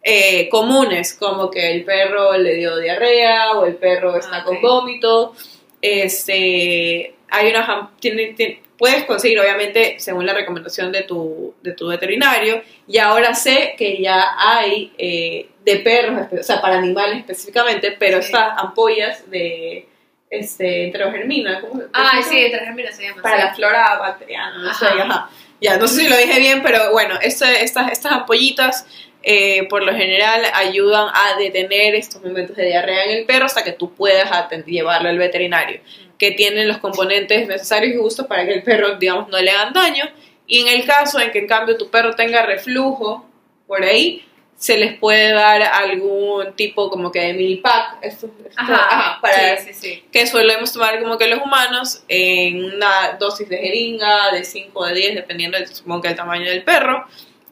eh, 0.03 0.49
comunes, 0.49 1.13
como 1.13 1.49
que 1.49 1.71
el 1.71 1.83
perro 1.85 2.37
le 2.37 2.55
dio 2.55 2.77
diarrea 2.77 3.53
o 3.53 3.65
el 3.65 3.75
perro 3.75 4.17
está 4.17 4.37
Ah, 4.37 4.43
con 4.43 4.61
vómito. 4.61 5.33
Este, 5.81 7.13
hay 7.29 7.49
una, 7.49 7.91
tiene- 7.99 8.33
tiene- 8.33 8.61
puedes 8.77 9.05
conseguir, 9.05 9.39
obviamente, 9.39 9.95
según 9.99 10.25
la 10.25 10.33
recomendación 10.33 10.91
de 10.91 11.03
tu, 11.03 11.55
de 11.63 11.71
tu 11.73 11.87
veterinario. 11.87 12.61
Y 12.87 12.97
ahora 12.99 13.33
sé 13.33 13.75
que 13.77 14.01
ya 14.01 14.35
hay 14.37 14.91
eh, 14.97 15.47
de 15.65 15.77
perros, 15.77 16.27
o 16.39 16.43
sea, 16.43 16.61
para 16.61 16.77
animales 16.77 17.19
específicamente, 17.19 17.95
pero 17.97 18.19
Sí. 18.21 18.25
estas 18.27 18.57
ampollas 18.57 19.29
de 19.31 19.87
este, 20.29 20.85
enterogermina, 20.87 21.61
¿cómo 21.61 21.81
Ah, 21.93 22.19
sí, 22.27 22.35
germinas 22.49 22.95
se 22.95 23.03
llama. 23.07 23.21
para 23.21 23.37
sí. 23.37 23.43
la 23.43 23.55
flora 23.55 23.97
bacteriana, 23.99 24.57
no 24.57 24.73
sé, 24.73 24.85
Ajá. 24.87 25.29
Ya, 25.59 25.77
no 25.77 25.87
sé 25.87 26.01
si 26.01 26.07
lo 26.09 26.15
dije 26.17 26.39
bien, 26.39 26.61
pero 26.61 26.91
bueno, 26.91 27.15
este- 27.21 27.63
estas, 27.63 27.91
estas 27.91 28.11
ampollitas 28.11 28.85
eh, 29.23 29.67
por 29.69 29.83
lo 29.83 29.93
general 29.93 30.41
ayudan 30.53 31.07
a 31.13 31.37
detener 31.37 31.95
estos 31.95 32.21
momentos 32.23 32.55
de 32.55 32.65
diarrea 32.67 33.05
en 33.05 33.17
el 33.17 33.25
perro 33.25 33.45
hasta 33.45 33.63
que 33.63 33.71
tú 33.73 33.93
puedas 33.93 34.29
llevarlo 34.65 35.09
al 35.09 35.17
veterinario, 35.17 35.81
que 36.17 36.31
tienen 36.31 36.67
los 36.67 36.77
componentes 36.77 37.47
necesarios 37.47 37.95
y 37.95 37.97
justos 37.97 38.27
para 38.27 38.45
que 38.45 38.53
el 38.53 38.63
perro, 38.63 38.95
digamos, 38.95 39.27
no 39.29 39.39
le 39.39 39.49
hagan 39.51 39.73
daño. 39.73 40.05
Y 40.45 40.61
en 40.61 40.67
el 40.79 40.85
caso 40.85 41.19
en 41.19 41.31
que 41.31 41.39
en 41.39 41.47
cambio 41.47 41.75
tu 41.77 41.89
perro 41.89 42.15
tenga 42.15 42.45
reflujo 42.45 43.25
por 43.65 43.83
ahí, 43.83 44.23
se 44.57 44.75
les 44.77 44.97
puede 44.97 45.31
dar 45.33 45.61
algún 45.61 46.53
tipo 46.55 46.89
como 46.89 47.11
que 47.11 47.19
de 47.19 47.33
mini 47.33 47.57
pack, 47.57 47.97
esto- 48.01 48.27
esto- 48.43 48.55
Ajá, 48.59 48.87
ajá, 48.89 49.21
para, 49.21 49.57
sí, 49.57 49.71
sí, 49.71 49.73
sí. 49.79 50.03
que 50.11 50.25
solemos 50.25 50.73
tomar 50.73 50.99
como 50.99 51.15
que 51.17 51.27
los 51.27 51.39
humanos 51.41 52.03
en 52.07 52.63
una 52.63 53.17
dosis 53.19 53.47
de 53.47 53.57
jeringa 53.59 54.31
de 54.31 54.43
5 54.43 54.79
o 54.79 54.85
de 54.85 54.95
10, 54.95 55.13
dependiendo 55.15 55.59
del, 55.59 55.67
supongo 55.67 56.01
que 56.01 56.07
el 56.07 56.15
tamaño 56.15 56.49
del 56.49 56.63
perro, 56.63 57.05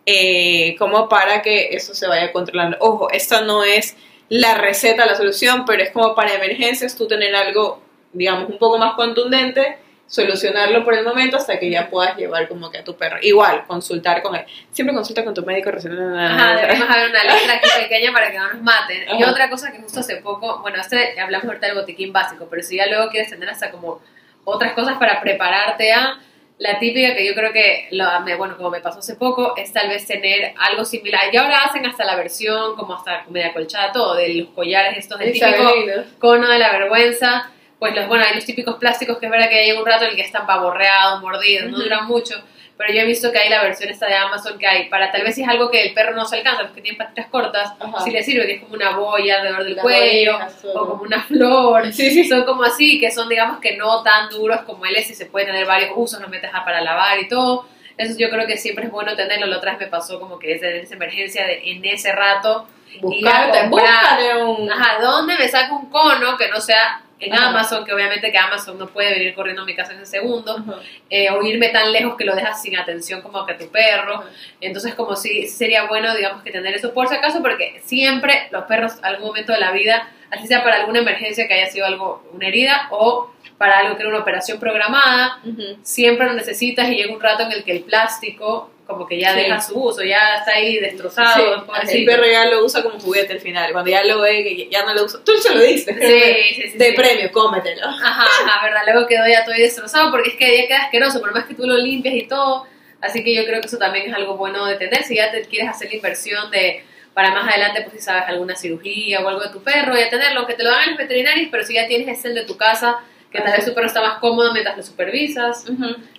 eh, 0.07 0.75
como 0.79 1.07
para 1.07 1.41
que 1.43 1.69
eso 1.75 1.93
se 1.93 2.07
vaya 2.07 2.31
controlando. 2.31 2.77
Ojo, 2.79 3.09
esta 3.12 3.41
no 3.41 3.63
es 3.63 3.95
la 4.29 4.55
receta, 4.55 5.05
la 5.05 5.15
solución, 5.15 5.63
pero 5.65 5.83
es 5.83 5.91
como 5.91 6.15
para 6.15 6.33
emergencias 6.33 6.97
tú 6.97 7.07
tener 7.07 7.35
algo, 7.35 7.81
digamos, 8.13 8.50
un 8.50 8.57
poco 8.57 8.79
más 8.79 8.95
contundente, 8.95 9.77
solucionarlo 10.07 10.83
por 10.85 10.93
el 10.93 11.03
momento 11.03 11.38
hasta 11.38 11.57
que 11.59 11.69
ya 11.69 11.89
puedas 11.89 12.15
llevar 12.15 12.47
como 12.47 12.69
que 12.69 12.77
a 12.77 12.83
tu 12.83 12.95
perro. 12.95 13.17
Igual, 13.21 13.65
consultar 13.67 14.21
con 14.21 14.35
él. 14.35 14.45
Siempre 14.71 14.95
consulta 14.95 15.24
con 15.24 15.33
tu 15.33 15.43
médico 15.43 15.71
recién. 15.71 15.97
Ajá, 16.00 16.55
debemos 16.62 16.89
haber 16.89 17.09
una 17.09 17.24
letra 17.24 17.53
aquí 17.55 17.69
pequeña 17.81 18.12
para 18.13 18.31
que 18.31 18.38
no 18.38 18.53
nos 18.53 18.62
maten. 18.62 19.03
Y 19.17 19.24
Ajá. 19.24 19.31
otra 19.31 19.50
cosa 19.50 19.71
que 19.71 19.79
justo 19.79 20.00
hace 20.01 20.17
poco, 20.17 20.59
bueno, 20.62 20.79
este 20.79 21.19
hablamos 21.19 21.47
ahorita 21.47 21.67
del 21.67 21.75
botiquín 21.75 22.13
básico, 22.13 22.47
pero 22.50 22.62
si 22.62 22.77
ya 22.77 22.85
luego 22.88 23.09
quieres 23.09 23.29
tener 23.29 23.50
hasta 23.50 23.71
como 23.71 24.00
otras 24.43 24.74
cosas 24.74 24.97
para 25.00 25.19
prepararte 25.21 25.91
a 25.91 26.19
la 26.57 26.79
típica 26.79 27.13
que 27.15 27.25
yo 27.27 27.33
creo 27.33 27.51
que, 27.51 27.88
lo- 27.91 28.07
bueno, 28.38 28.55
como 28.55 28.69
me 28.69 28.79
pasó 28.79 29.00
hace 29.00 29.15
poco, 29.15 29.57
es 29.57 29.74
tal 29.74 29.89
vez 29.89 30.05
tener 30.05 30.53
algo 30.57 30.85
similar. 30.85 31.24
Y 31.33 31.35
ahora 31.35 31.63
hacen 31.65 31.85
hasta 31.85 32.05
la 32.05 32.15
versión, 32.15 32.77
como 32.77 32.93
hasta 32.95 33.25
media 33.29 33.51
colchada, 33.51 33.91
todo, 33.91 34.13
de 34.15 34.29
los 34.35 34.47
collares 34.50 34.97
estos, 35.00 35.19
del 35.19 35.33
típico 35.33 35.74
cono 36.19 36.47
de 36.47 36.59
la 36.59 36.71
vergüenza, 36.71 37.51
pues 37.86 37.96
los, 37.96 38.08
bueno, 38.08 38.25
hay 38.27 38.36
los 38.36 38.46
típicos 38.46 38.75
plásticos 38.75 39.18
que 39.18 39.25
es 39.27 39.32
verdad 39.32 39.50
que 39.50 39.65
llega 39.65 39.80
un 39.80 39.86
rato 39.86 40.06
en 40.06 40.12
el 40.12 40.15
que 40.15 40.22
están 40.24 40.46
pavorreados, 40.46 41.22
mordidos, 41.22 41.65
no 41.70 41.77
Ujú. 41.77 41.84
duran 41.84 42.06
mucho, 42.08 42.36
pero 42.77 42.94
yo 42.94 43.01
he 43.01 43.06
visto 43.06 43.32
que 43.32 43.39
hay 43.39 43.50
la 43.50 43.63
versión 43.63 43.89
esta 43.89 44.08
de 44.08 44.15
Amazon 44.15 44.58
que 44.60 44.68
hay, 44.68 44.89
para 44.89 45.12
tal 45.12 45.22
vez 45.24 45.36
si 45.36 45.44
es 45.44 45.48
algo 45.48 45.70
que 45.72 45.82
el 45.84 45.94
perro 45.94 46.13
no 46.15 46.25
se 46.25 46.38
alcanza, 46.38 46.63
los 46.63 46.72
que 46.72 46.82
tienen 46.82 46.98
patitas 46.98 47.27
cortas, 47.27 47.72
Ajá. 47.80 48.01
si 48.01 48.12
le 48.12 48.22
sirve, 48.24 48.46
que 48.48 48.54
es 48.56 48.62
como 48.62 48.74
una 48.74 48.98
boya 48.98 49.36
alrededor 49.38 49.63
del 49.63 49.75
Las 49.75 49.84
cuello, 49.84 50.39
o 50.74 50.88
como 50.89 51.04
una 51.04 51.22
flor, 51.24 51.94
Sí, 51.94 52.10
sí. 52.24 52.25
son 52.27 52.44
como 52.44 52.63
así, 52.63 53.00
que 53.00 53.12
son 53.12 53.30
digamos 53.30 53.60
que 53.60 53.77
no 53.77 54.04
tan 54.04 54.30
duros 54.30 54.62
como 54.62 54.86
él 54.86 54.96
es 54.96 55.10
y 55.10 55.13
se 55.15 55.27
puede 55.27 55.46
tener 55.46 55.65
varios 55.65 55.92
usos, 55.96 56.20
los 56.20 56.30
metes 56.30 56.50
a- 56.54 56.65
para 56.65 56.82
lavar 56.82 57.18
y 57.20 57.27
todo. 57.30 57.65
Eso 57.98 58.13
yo 58.18 58.30
creo 58.30 58.46
que 58.46 58.58
siempre 58.58 58.86
es 58.88 58.92
bueno 58.92 59.15
tenerlo. 59.15 59.46
La 59.48 59.56
otra 59.56 59.72
vez 59.72 59.80
me 59.80 59.88
pasó 59.88 60.20
como 60.20 60.38
que 60.38 60.56
es 60.56 60.60
de 60.60 60.82
esa 60.82 60.96
emergencia 60.96 61.46
de 61.48 61.62
en 61.72 61.86
ese 61.86 62.12
rato 62.12 62.68
Buscarte, 63.00 63.58
ir 63.58 63.63
a 63.65 63.70
comprar. 63.70 64.38
un... 64.38 64.70
Ajá, 64.70 65.01
¿dónde 65.01 65.38
me 65.38 65.48
saco 65.48 65.75
un 65.75 65.89
cono 65.89 66.36
que 66.38 66.50
no 66.50 66.60
sea 66.60 67.01
en 67.19 67.34
Ajá. 67.34 67.50
Amazon? 67.50 67.86
Que 67.86 67.93
obviamente 67.93 68.31
que 68.31 68.38
Amazon 68.38 68.77
no 68.77 68.88
puede 68.88 69.12
venir 69.12 69.34
corriendo 69.34 69.62
a 69.62 69.65
mi 69.65 69.75
casa 69.75 69.93
en 69.93 70.00
ese 70.01 70.12
segundo. 70.12 70.63
Eh, 71.10 71.29
o 71.29 71.41
irme 71.43 71.69
tan 71.69 71.91
lejos 71.91 72.15
que 72.15 72.25
lo 72.25 72.36
dejas 72.36 72.62
sin 72.62 72.77
atención 72.77 73.22
como 73.22 73.45
que 73.45 73.53
tu 73.53 73.67
perro. 73.69 74.24
Entonces, 74.62 74.95
como 74.95 75.15
si 75.15 75.48
sería 75.48 75.84
bueno, 75.88 76.15
digamos, 76.15 76.43
que 76.43 76.51
tener 76.51 76.74
eso 76.74 76.93
por 76.93 77.07
si 77.07 77.15
acaso, 77.15 77.41
porque 77.41 77.81
siempre 77.86 78.48
los 78.51 78.65
perros, 78.65 78.93
algún 79.01 79.27
momento 79.27 79.53
de 79.53 79.60
la 79.60 79.72
vida, 79.72 80.10
así 80.31 80.48
sea 80.48 80.63
para 80.63 80.77
alguna 80.77 81.00
emergencia 81.00 81.48
que 81.48 81.53
haya 81.53 81.67
sido 81.67 81.86
algo, 81.86 82.27
una 82.34 82.48
herida, 82.48 82.88
o 82.91 83.31
para 83.57 83.79
algo 83.79 83.95
que 83.95 84.01
era 84.01 84.10
una 84.10 84.19
operación 84.19 84.60
programada, 84.60 85.39
siempre 85.81 86.27
lo 86.27 86.34
necesitas 86.34 86.89
y 86.89 86.95
llega 86.95 87.13
un 87.13 87.22
rato 87.22 87.43
en 87.43 87.53
el 87.53 87.63
que 87.63 87.72
el 87.72 87.84
plástico 87.84 88.69
como 88.86 89.08
que 89.08 89.20
ya 89.20 89.34
Sí. 89.34 89.39
deja 89.42 89.60
su 89.62 89.80
uso, 89.80 90.04
ya 90.04 90.38
está 90.38 90.51
ahí 90.54 90.80
destrozado. 90.80 91.65
Sí, 91.88 92.00
el 92.00 92.06
perro 92.06 92.25
ya 92.25 92.46
lo 92.46 92.63
usa 92.63 92.84
como 92.84 93.00
juguete 93.00 93.34
al 93.34 93.39
final. 93.39 93.72
Cuando 93.72 93.89
ya 93.89 94.04
lo 94.04 94.22
ve, 94.22 94.44
que 94.44 94.68
ya 94.70 94.84
no 94.86 94.94
lo 94.94 95.06
usa. 95.06 95.20
Tú 95.25 95.34
se 95.38 95.56
lo 95.56 95.62
diste. 95.62 95.94
Sí, 95.94 96.72
De 96.77 96.94
premio, 96.94 97.32
cómetelo. 97.32 97.88
Ajá, 97.88 98.24
ajá, 98.24 98.63
verdad, 98.65 98.82
luego 98.94 99.08
quedó 99.08 99.27
ya 99.27 99.44
todo 99.44 99.56
ahí 99.56 99.62
destrozado 99.62 100.12
porque 100.12 100.30
es 100.32 100.36
que 100.36 100.58
ya 100.62 100.68
queda 100.68 100.84
asqueroso, 100.84 101.20
por 101.20 101.34
más 101.34 101.46
que 101.46 101.56
tú 101.56 101.65
lo 101.65 101.77
limpias 101.77 102.13
y 102.15 102.27
todo. 102.27 102.68
Así 103.01 103.24
que 103.24 103.34
yo 103.36 103.46
creo 103.46 103.60
que 103.62 103.68
eso 103.68 103.77
también 103.77 104.08
es 104.08 104.13
algo 104.15 104.38
bueno 104.38 104.65
de 104.65 104.75
tener. 104.75 105.04
Si 105.04 105.15
ya 105.15 105.32
te 105.32 105.42
quieres 105.44 105.70
hacer 105.70 105.89
la 105.89 105.96
inversión 105.96 106.50
de 106.51 106.84
para 107.13 107.32
más 107.32 107.48
adelante, 107.50 107.82
pues 107.82 107.96
si 107.96 108.01
sabes 108.01 108.24
alguna 108.27 108.56
cirugía 108.56 109.22
o 109.22 109.27
algo 109.30 109.42
de 109.42 109.50
tu 109.50 109.63
perro, 109.63 109.96
ya 109.98 110.10
tenerlo, 110.10 110.39
aunque 110.42 110.54
te 110.56 110.63
lo 110.63 110.72
hagan 110.72 110.89
los 110.89 110.98
veterinarios, 110.98 111.48
pero 111.50 111.63
si 111.63 111.74
ya 111.75 111.88
tienes 111.88 112.20
ese 112.20 112.30
de 112.30 112.44
tu 112.44 112.58
casa, 112.58 112.98
que 113.36 113.42
tal 113.42 113.51
vez 113.54 113.65
tu 113.65 113.74
perro 113.74 113.88
está 113.88 114.01
más 114.01 114.20
cómodo 114.20 114.51
mientras 114.54 114.75
lo 114.77 114.84
supervisas. 114.84 115.65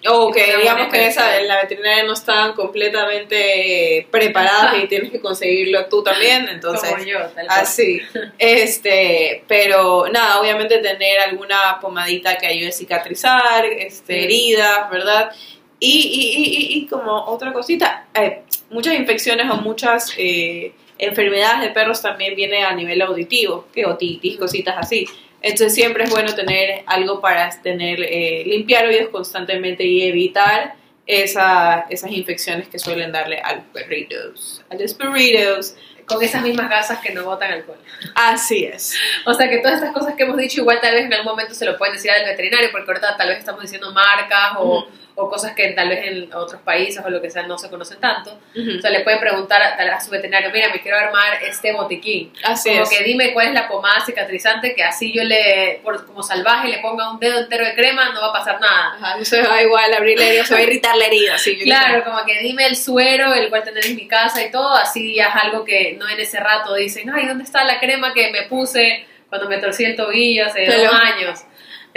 O 0.08 0.30
que 0.30 0.56
digamos 0.58 0.92
que 0.92 1.06
esa, 1.06 1.40
la 1.42 1.62
veterinaria 1.62 2.04
no 2.04 2.12
están 2.12 2.52
completamente 2.52 4.06
preparadas 4.10 4.82
y 4.82 4.86
tienes 4.86 5.10
que 5.10 5.20
conseguirlo 5.20 5.86
tú 5.86 6.02
también, 6.02 6.48
entonces 6.48 6.90
como 6.90 7.02
yo, 7.04 7.18
tal 7.34 7.46
cual. 7.46 7.60
así. 7.60 8.00
Este, 8.38 9.42
pero 9.48 10.06
nada, 10.12 10.40
obviamente 10.40 10.78
tener 10.78 11.18
alguna 11.20 11.78
pomadita 11.80 12.36
que 12.38 12.46
ayude 12.46 12.68
a 12.68 12.72
cicatrizar, 12.72 13.64
este, 13.66 14.14
Sí. 14.18 14.24
heridas, 14.24 14.90
¿verdad? 14.90 15.30
Y, 15.78 15.90
y, 15.90 16.42
y, 16.42 16.56
y- 16.56 16.78
y 16.78 16.86
como 16.86 17.24
otra 17.26 17.52
cosita, 17.52 18.06
eh, 18.14 18.42
muchas 18.70 18.94
infecciones 18.94 19.50
o 19.50 19.56
muchas 19.56 20.12
eh, 20.16 20.72
enfermedades 20.98 21.60
de 21.60 21.68
perros 21.70 22.00
también 22.00 22.34
vienen 22.34 22.64
a 22.64 22.72
nivel 22.72 23.02
auditivo, 23.02 23.66
que 23.74 23.84
otitis, 23.84 24.38
cositas 24.38 24.76
así. 24.78 25.06
Entonces 25.46 25.74
siempre 25.74 26.04
es 26.04 26.10
bueno 26.10 26.34
tener 26.34 26.82
algo 26.86 27.20
para 27.20 27.48
tener, 27.62 28.00
eh, 28.02 28.42
limpiar 28.44 28.86
oídos 28.86 29.10
constantemente 29.10 29.84
y 29.84 30.02
evitar 30.02 30.74
esa, 31.06 31.86
esas 31.88 32.10
infecciones 32.10 32.66
que 32.66 32.80
suelen 32.80 33.12
darle 33.12 33.38
a 33.38 33.54
los 33.54 33.64
perritos, 33.66 34.64
a 34.68 34.74
los 34.74 34.94
perritos. 34.94 35.76
Con 36.04 36.22
esas 36.22 36.42
mismas 36.42 36.70
gasas 36.70 37.00
que 37.00 37.12
no 37.12 37.24
botan 37.24 37.52
alcohol. 37.52 37.78
Así 38.14 38.64
es. 38.64 38.94
O 39.24 39.34
sea 39.34 39.48
que 39.48 39.58
todas 39.58 39.82
estas 39.82 39.92
cosas 39.92 40.14
que 40.14 40.22
hemos 40.22 40.36
dicho, 40.36 40.60
igual 40.60 40.80
tal 40.80 40.94
vez 40.94 41.06
en 41.06 41.12
algún 41.12 41.32
momento 41.32 41.52
se 41.52 41.64
lo 41.64 41.76
pueden 41.76 41.94
decir 41.94 42.12
al 42.12 42.24
veterinario, 42.24 42.68
porque 42.70 42.88
ahorita 42.88 43.16
tal 43.16 43.28
vez 43.28 43.38
estamos 43.38 43.62
diciendo 43.62 43.92
marcas 43.92 44.52
o. 44.58 44.86
o 45.18 45.30
cosas 45.30 45.52
que 45.54 45.68
tal 45.70 45.88
vez 45.88 46.00
en 46.04 46.32
otros 46.34 46.60
países 46.60 47.02
o 47.04 47.08
lo 47.08 47.22
que 47.22 47.30
sea 47.30 47.42
no 47.44 47.56
se 47.56 47.70
conocen 47.70 47.98
tanto. 47.98 48.38
Ujú. 48.54 48.78
O 48.78 48.80
sea, 48.82 48.90
le 48.90 49.00
pueden 49.00 49.18
preguntar 49.18 49.62
a, 49.62 49.68
a 49.96 50.00
su 50.00 50.10
veterinario, 50.10 50.50
mira, 50.52 50.68
me 50.68 50.80
quiero 50.82 50.98
armar 50.98 51.42
este 51.42 51.72
botiquín. 51.72 52.32
Así 52.44 52.68
como 52.68 52.82
es. 52.82 52.90
que 52.90 53.02
dime 53.02 53.32
cuál 53.32 53.48
es 53.48 53.54
la 53.54 53.66
pomada 53.66 54.04
cicatrizante 54.04 54.74
que 54.74 54.84
así 54.84 55.12
yo 55.14 55.24
le, 55.24 55.80
por, 55.82 56.04
como 56.06 56.22
salvaje, 56.22 56.68
le 56.68 56.78
ponga 56.80 57.10
un 57.10 57.18
dedo 57.18 57.38
entero 57.40 57.64
de 57.64 57.74
crema, 57.74 58.10
no 58.12 58.20
va 58.20 58.28
a 58.28 58.32
pasar 58.34 58.60
nada. 58.60 58.94
Ajá, 58.94 59.16
no 59.16 59.24
se 59.24 59.40
va 59.42 59.62
igual 59.62 59.90
a 59.94 59.96
abrir 59.96 60.18
la 60.18 60.26
herida, 60.26 60.44
se 60.44 60.52
va 60.52 60.60
a 60.60 60.64
irritar 60.64 60.94
la 60.96 61.06
herida. 61.06 61.36
yo 61.38 61.52
Claro, 61.64 62.04
como 62.04 62.22
que 62.26 62.38
dime 62.40 62.66
el 62.66 62.76
suero, 62.76 63.32
el 63.32 63.48
cual 63.48 63.64
tener 63.64 63.86
en 63.86 63.96
mi 63.96 64.06
casa 64.06 64.42
y 64.44 64.50
todo, 64.50 64.74
así 64.74 65.14
ya 65.14 65.28
es 65.28 65.44
algo 65.44 65.64
que 65.64 65.96
no 65.98 66.06
en 66.10 66.20
ese 66.20 66.38
rato 66.40 66.74
dicen, 66.74 67.08
ay, 67.08 67.26
¿dónde 67.26 67.44
está 67.44 67.64
la 67.64 67.80
crema 67.80 68.12
que 68.12 68.30
me 68.30 68.42
puse 68.42 69.06
cuando 69.30 69.48
me 69.48 69.56
torcí 69.56 69.82
el 69.84 69.96
tobillo 69.96 70.44
hace 70.44 70.64
Pero- 70.66 70.82
dos 70.90 70.92
años? 70.92 71.40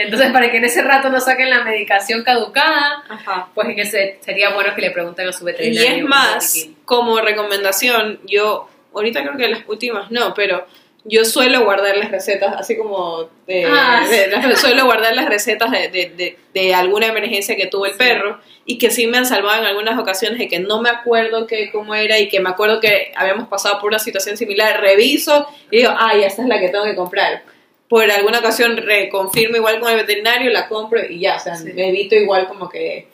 Entonces, 0.03 0.31
para 0.31 0.49
que 0.51 0.57
en 0.57 0.65
ese 0.65 0.81
rato 0.81 1.09
no 1.09 1.19
saquen 1.19 1.49
la 1.49 1.63
medicación 1.63 2.23
caducada, 2.23 3.03
Ajá. 3.09 3.49
pues 3.53 3.67
en 3.69 3.79
ese 3.79 4.17
sería 4.21 4.49
bueno 4.53 4.73
que 4.75 4.81
le 4.81 4.91
pregunten 4.91 5.27
a 5.27 5.33
su 5.33 5.43
Y 5.43 5.51
veterinario. 5.51 5.95
es 5.97 6.03
un 6.03 6.09
más, 6.09 6.67
como 6.85 7.19
recomendación, 7.21 8.19
yo 8.25 8.69
ahorita 8.93 9.21
creo 9.23 9.37
que 9.37 9.47
las 9.47 9.61
últimas 9.67 10.09
no, 10.11 10.33
pero 10.33 10.65
yo 11.05 11.23
suelo 11.23 11.63
guardar 11.63 11.95
las 11.97 12.11
recetas, 12.11 12.53
así 12.57 12.77
como 12.77 13.29
de- 13.47 13.65
Ah, 13.65 14.05
de- 14.09 14.27
de- 14.27 14.55
suelo 14.57 14.85
guardar 14.85 15.15
las 15.15 15.27
recetas 15.27 15.71
de, 15.71 15.87
de- 15.87 16.09
de- 16.15 16.37
de 16.53 16.73
alguna 16.75 17.07
emergencia 17.07 17.55
que 17.55 17.67
tuvo 17.67 17.85
el 17.85 17.93
Sí. 17.93 17.97
perro 17.97 18.39
y 18.65 18.77
que 18.77 18.91
sí 18.91 19.07
me 19.07 19.17
han 19.17 19.25
salvado 19.25 19.61
en 19.61 19.65
algunas 19.67 19.97
ocasiones 19.97 20.37
de 20.39 20.47
que 20.47 20.59
no 20.59 20.81
me 20.81 20.89
acuerdo 20.89 21.47
que, 21.47 21.71
cómo 21.71 21.95
era 21.95 22.19
y 22.19 22.27
que 22.27 22.39
me 22.41 22.49
acuerdo 22.49 22.79
que 22.79 23.11
habíamos 23.15 23.47
pasado 23.47 23.79
por 23.79 23.87
una 23.89 23.99
situación 23.99 24.35
similar, 24.37 24.79
reviso 24.81 25.47
y 25.71 25.77
digo, 25.77 25.93
ay, 25.97 26.23
esta 26.23 26.41
es 26.43 26.47
la 26.47 26.59
que 26.59 26.69
tengo 26.69 26.83
que 26.83 26.95
comprar. 26.95 27.43
Por 27.89 28.09
alguna 28.09 28.39
ocasión 28.39 28.77
reconfirmo 28.77 29.57
igual 29.57 29.79
con 29.79 29.89
el 29.91 29.97
veterinario, 29.97 30.51
la 30.51 30.67
compro 30.69 31.03
y 31.03 31.19
ya, 31.19 31.37
o 31.37 31.39
sea, 31.39 31.55
Sí. 31.55 31.73
me 31.73 31.89
evito 31.89 32.15
igual 32.15 32.47
como 32.47 32.69
que 32.69 33.07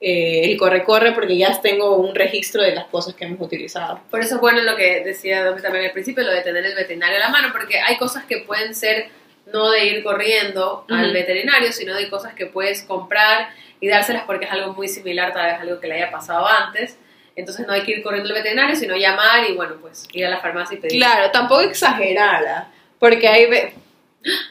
eh, 0.00 0.50
el 0.50 0.56
corre-corre 0.56 1.12
porque 1.12 1.36
ya 1.36 1.60
tengo 1.60 1.96
un 1.96 2.14
registro 2.14 2.62
de 2.62 2.74
las 2.74 2.86
cosas 2.86 3.14
que 3.14 3.24
hemos 3.24 3.40
utilizado. 3.40 4.00
Por 4.10 4.20
eso 4.20 4.34
es 4.36 4.40
bueno 4.40 4.60
lo 4.62 4.74
que 4.74 5.04
decía 5.04 5.44
Domi 5.44 5.62
también 5.62 5.84
al 5.84 5.92
principio, 5.92 6.24
lo 6.24 6.32
de 6.32 6.40
tener 6.40 6.64
el 6.64 6.74
veterinario 6.74 7.18
a 7.18 7.20
la 7.20 7.28
mano, 7.28 7.48
porque 7.52 7.78
hay 7.78 7.96
cosas 7.98 8.24
que 8.24 8.38
pueden 8.38 8.74
ser 8.74 9.08
no 9.52 9.70
de 9.70 9.84
ir 9.86 10.02
corriendo 10.02 10.86
al 10.88 11.12
veterinario, 11.12 11.70
sino 11.72 11.94
de 11.94 12.08
cosas 12.08 12.34
que 12.34 12.46
puedes 12.46 12.82
comprar 12.82 13.50
y 13.80 13.88
dárselas 13.88 14.24
porque 14.24 14.46
es 14.46 14.50
algo 14.52 14.72
muy 14.72 14.88
similar, 14.88 15.32
tal 15.32 15.46
vez 15.52 15.60
algo 15.60 15.78
que 15.80 15.88
le 15.88 15.94
haya 15.94 16.10
pasado 16.10 16.46
antes. 16.46 16.96
Entonces 17.36 17.66
no 17.66 17.72
hay 17.72 17.82
que 17.82 17.92
ir 17.92 18.02
corriendo 18.02 18.28
al 18.28 18.34
veterinario, 18.34 18.74
sino 18.76 18.96
llamar 18.96 19.48
y 19.48 19.52
bueno, 19.54 19.76
pues 19.80 20.06
ir 20.12 20.26
a 20.26 20.30
la 20.30 20.38
farmacia 20.40 20.76
y 20.76 20.80
pedir. 20.80 20.98
Claro, 20.98 21.30
tampoco 21.30 21.62
exagerar, 21.62 22.44
¿ah? 22.46 22.68
porque 22.98 23.28
hay... 23.28 23.72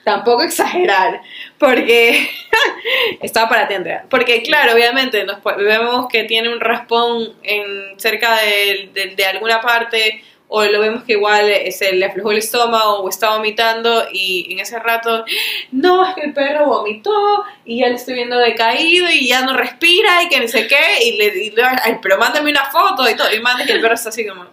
Tampoco 0.03 0.43
exagerar, 0.43 1.21
porque 1.57 2.29
estaba 3.21 3.49
para 3.49 3.67
ti. 3.67 3.75
Porque 4.09 4.41
claro, 4.43 4.73
obviamente 4.73 5.23
nos 5.23 5.37
vemos 5.57 6.07
que 6.09 6.23
tiene 6.25 6.49
un 6.49 6.59
raspón 6.59 7.33
en 7.43 7.99
cerca 7.99 8.37
de, 8.41 8.89
de- 9.15 9.25
alguna 9.25 9.61
parte 9.61 10.23
o 10.53 10.63
lo 10.65 10.81
vemos 10.81 11.03
que 11.05 11.13
igual 11.13 11.49
eh, 11.49 11.71
se 11.71 11.93
le 11.93 12.05
aflojó 12.05 12.31
el 12.33 12.39
estómago 12.39 12.99
o 12.99 13.07
está 13.09 13.29
vomitando 13.37 14.05
y 14.11 14.51
en 14.51 14.59
ese 14.59 14.77
rato, 14.79 15.23
no, 15.71 16.05
es 16.05 16.13
que 16.15 16.21
el 16.25 16.33
perro 16.33 16.65
vomitó 16.65 17.45
y 17.63 17.79
ya 17.79 17.87
le 17.87 17.95
estoy 17.95 18.15
viendo 18.15 18.37
decaído 18.37 19.09
y 19.09 19.29
ya 19.29 19.43
no 19.43 19.55
respira 19.55 20.23
y 20.23 20.27
que 20.27 20.41
no 20.41 20.49
sé 20.49 20.67
qué 20.67 21.05
y 21.05 21.17
le 21.17 21.53
ay, 21.83 21.99
pero 22.01 22.17
mándame 22.17 22.51
una 22.51 22.65
foto 22.65 23.09
y 23.09 23.15
todo 23.15 23.33
y 23.33 23.39
manda 23.39 23.65
que 23.65 23.71
el 23.71 23.79
perro 23.81 23.93
está 23.93 24.09
así 24.09 24.27
como 24.27 24.45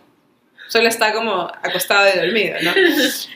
solo 0.69 0.87
está 0.89 1.13
como 1.13 1.43
acostado 1.63 2.07
y 2.15 2.19
dormido, 2.19 2.57
¿no? 2.63 2.73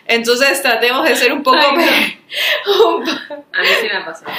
Entonces 0.07 0.61
tratemos 0.63 1.09
de 1.09 1.17
ser 1.17 1.33
un 1.33 1.43
poco 1.43 1.57
Ay, 1.59 2.19
un 2.87 3.05
po- 3.05 3.11
A 3.11 3.61
mí 3.63 3.69
sí 3.81 3.89
me 3.91 3.97
ha 3.99 4.05
pasado. 4.05 4.31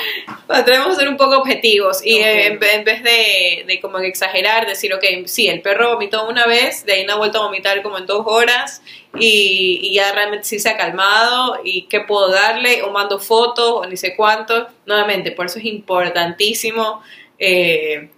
tratemos 0.48 0.90
de 0.90 0.96
ser 0.96 1.10
un 1.10 1.18
poco 1.18 1.38
objetivos 1.38 2.06
y 2.06 2.18
en, 2.20 2.60
ve- 2.60 2.76
en 2.76 2.84
vez 2.84 3.04
de, 3.04 3.64
de 3.68 3.80
como 3.82 3.98
exagerar, 4.00 4.68
decir, 4.68 4.94
ok, 4.94 5.04
sí, 5.26 5.48
el 5.48 5.62
perro 5.62 5.94
vomitó 5.94 6.28
una 6.28 6.46
vez, 6.46 6.86
de 6.86 6.94
ahí 6.94 7.06
no 7.06 7.14
ha 7.14 7.18
vuelto 7.18 7.40
a 7.42 7.46
vomitar 7.46 7.82
como 7.82 7.98
en 7.98 8.06
dos 8.06 8.24
horas 8.26 8.82
y, 9.18 9.80
y 9.84 9.94
ya 9.96 10.12
realmente 10.12 10.46
sí 10.46 10.60
se 10.60 10.70
ha 10.70 10.78
calmado 10.78 11.60
y 11.64 11.84
qué 11.88 12.02
puedo 12.02 12.30
darle 12.30 12.84
o 12.84 12.92
mando 12.92 13.20
fotos 13.20 13.72
o 13.72 13.86
ni 13.86 13.98
sé 13.98 14.16
cuánto. 14.16 14.68
Nuevamente, 14.86 15.32
por 15.32 15.46
eso 15.48 15.60
es 15.60 15.66
importantísimo 15.66 17.02
eh, 17.40 18.10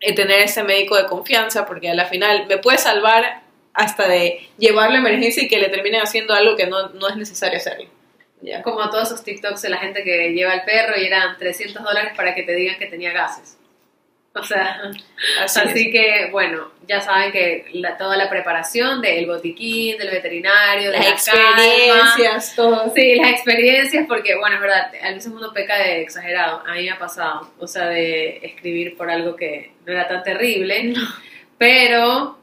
eh, 0.00 0.12
tener 0.14 0.40
ese 0.40 0.62
médico 0.62 0.96
de 0.96 1.06
confianza 1.06 1.66
porque 1.66 1.90
a 1.90 1.94
la 1.94 2.06
final 2.06 2.46
me 2.46 2.58
puede 2.58 2.78
salvar 2.78 3.42
hasta 3.78 4.06
de 4.08 4.48
llevarlo 4.58 4.96
a 4.96 4.98
emergencia 4.98 5.42
y 5.42 5.48
que 5.48 5.58
le 5.58 5.68
terminen 5.68 6.00
haciendo 6.02 6.34
algo 6.34 6.56
que 6.56 6.66
no, 6.66 6.88
no 6.90 7.08
es 7.08 7.16
necesario 7.16 7.58
hacerlo. 7.58 7.86
¿ya? 8.42 8.62
Como 8.62 8.88
todos 8.90 9.08
esos 9.08 9.24
TikToks 9.24 9.62
de 9.62 9.68
la 9.70 9.78
gente 9.78 10.02
que 10.04 10.32
lleva 10.32 10.52
al 10.52 10.64
perro 10.64 10.98
y 11.00 11.06
eran 11.06 11.38
300 11.38 11.82
dólares 11.82 12.12
para 12.16 12.34
que 12.34 12.42
te 12.42 12.54
digan 12.54 12.78
que 12.78 12.86
tenía 12.86 13.12
gases. 13.12 13.56
O 14.34 14.42
sea, 14.44 14.82
Así, 15.42 15.60
así, 15.60 15.90
que 15.90 16.28
bueno, 16.30 16.70
ya 16.86 17.00
saben 17.00 17.32
que 17.32 17.64
la- 17.72 17.96
toda 17.96 18.16
la 18.16 18.28
preparación 18.28 19.00
del 19.00 19.26
botiquín, 19.26 19.96
del 19.98 20.10
veterinario, 20.10 20.90
de 20.92 20.98
las 20.98 21.26
la 21.26 21.32
calma, 21.32 21.62
experiencias, 21.64 22.54
todo. 22.54 22.92
Sí, 22.94 23.14
las 23.16 23.30
experiencias, 23.30 24.04
porque, 24.06 24.36
bueno, 24.36 24.56
es 24.56 24.60
verdad, 24.62 24.92
a 25.02 25.10
veces 25.12 25.32
uno 25.34 25.52
peca 25.52 25.76
de 25.78 26.02
exagerado. 26.02 26.62
A 26.66 26.74
mí 26.74 26.82
me 26.84 26.90
ha 26.90 26.98
pasado, 26.98 27.50
o 27.58 27.66
sea, 27.66 27.86
de 27.88 28.38
escribir 28.42 28.96
por 28.96 29.10
algo 29.10 29.34
que 29.34 29.72
no 29.86 29.92
era 29.92 30.06
tan 30.06 30.22
terrible. 30.22 30.94
Pero, 31.56 32.37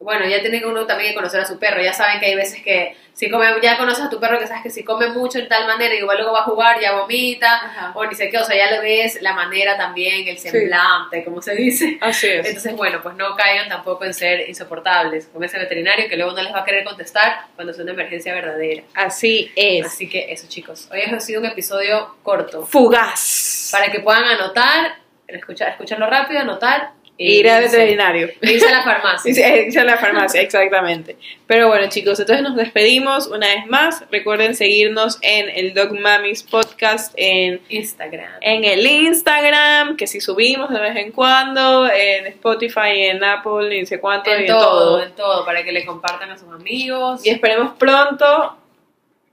bueno, 0.00 0.26
ya 0.26 0.40
tiene 0.40 0.64
uno 0.64 0.86
también 0.86 1.10
que 1.10 1.16
conocer 1.16 1.40
a 1.40 1.44
su 1.44 1.58
perro. 1.58 1.82
Ya 1.82 1.92
saben 1.92 2.20
que 2.20 2.26
hay 2.26 2.34
veces 2.36 2.62
que 2.62 2.96
si 3.14 3.28
come, 3.28 3.46
ya 3.60 3.76
conoces 3.76 4.04
a 4.04 4.10
tu 4.10 4.20
perro 4.20 4.38
que 4.38 4.46
sabes 4.46 4.62
que 4.62 4.70
si 4.70 4.84
come 4.84 5.08
mucho 5.08 5.40
en 5.40 5.48
tal 5.48 5.66
manera, 5.66 5.92
igual 5.92 6.18
luego 6.18 6.32
va 6.32 6.40
a 6.40 6.44
jugar, 6.44 6.80
ya 6.80 6.92
vomita, 6.92 7.52
Ajá. 7.52 7.92
o 7.96 8.06
ni 8.06 8.14
sé 8.14 8.30
qué, 8.30 8.38
o 8.38 8.44
sea, 8.44 8.56
ya 8.56 8.70
le 8.70 8.80
ves 8.80 9.20
la 9.22 9.32
manera 9.32 9.76
también, 9.76 10.28
el 10.28 10.38
semblante, 10.38 11.24
como 11.24 11.42
se 11.42 11.56
dice. 11.56 11.98
Así 12.00 12.28
es. 12.28 12.46
Entonces, 12.46 12.76
bueno, 12.76 13.00
pues 13.02 13.16
no 13.16 13.34
caigan 13.34 13.68
tampoco 13.68 14.04
en 14.04 14.14
ser 14.14 14.48
insoportables 14.48 15.26
con 15.26 15.42
ese 15.42 15.58
veterinario 15.58 16.08
que 16.08 16.16
luego 16.16 16.30
no 16.30 16.42
les 16.42 16.54
va 16.54 16.60
a 16.60 16.64
querer 16.64 16.84
contestar 16.84 17.46
cuando 17.56 17.72
es 17.72 17.78
una 17.80 17.90
emergencia 17.90 18.32
verdadera. 18.32 18.84
Así 18.94 19.50
es. 19.56 19.84
Así 19.84 20.08
que 20.08 20.32
eso, 20.32 20.46
chicos. 20.48 20.88
Hoy 20.92 21.00
ha 21.00 21.18
sido 21.18 21.40
un 21.40 21.46
episodio 21.46 22.14
corto. 22.22 22.64
Fugaz. 22.64 23.70
Para 23.72 23.90
que 23.90 23.98
puedan 23.98 24.24
anotar, 24.24 24.94
escuchar, 25.26 25.70
escucharlo 25.70 26.08
rápido, 26.08 26.40
anotar. 26.40 26.92
Ir 27.20 27.50
al 27.50 27.64
irse- 27.64 27.72
veterinario. 27.72 28.28
e 28.40 28.52
irse 28.52 28.68
a 28.68 28.70
la 28.70 28.82
farmacia. 28.84 29.34
Sí, 29.34 29.34
sí, 29.34 29.42
irse 29.66 29.80
a 29.80 29.84
la 29.84 29.96
farmacia, 29.98 30.40
exactamente. 30.40 31.16
Pero 31.48 31.66
bueno, 31.66 31.88
chicos, 31.88 32.20
entonces 32.20 32.44
nos 32.44 32.54
despedimos 32.54 33.26
una 33.26 33.48
vez 33.48 33.66
más. 33.66 34.04
Recuerden 34.12 34.54
seguirnos 34.54 35.18
en 35.22 35.48
el 35.48 35.74
Dog 35.74 35.98
Mamis 35.98 36.44
Podcast 36.44 37.12
en, 37.16 37.60
Instagram. 37.68 38.30
en 38.40 38.64
el 38.64 38.86
Instagram, 38.86 39.96
que 39.96 40.06
si 40.06 40.20
subimos 40.20 40.70
de 40.70 40.78
vez 40.78 40.96
en 40.96 41.10
cuando, 41.10 41.90
en 41.92 42.26
Spotify, 42.28 43.06
en 43.08 43.24
Apple, 43.24 43.68
ni 43.68 43.84
sé 43.86 43.98
cuánto, 43.98 44.30
y 44.30 44.34
En 44.34 44.40
en 44.42 44.46
todo, 44.46 44.62
todo. 44.62 45.02
en 45.02 45.12
todo, 45.12 45.44
para 45.44 45.64
que 45.64 45.72
le 45.72 45.84
compartan 45.84 46.30
a 46.30 46.38
sus 46.38 46.48
amigos. 46.52 47.26
Y 47.26 47.30
esperemos 47.30 47.72
pronto, 47.78 48.56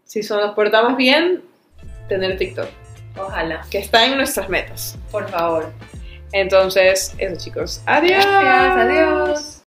si 0.06 0.22
nos 0.22 0.56
portamos 0.56 0.98
bien, 0.98 1.44
tener 2.10 2.38
TikTok, 2.38 2.68
Ojalá, 3.18 3.62
que 3.72 3.78
está 3.78 4.06
en 4.06 4.18
nuestras 4.18 4.50
metas. 4.50 4.98
por 5.12 5.30
favor. 5.30 5.72
Entonces, 6.32 7.14
eso 7.18 7.36
chicos. 7.38 7.82
Adiós. 7.86 8.26
Gracias, 8.26 8.78
adiós. 8.78 9.52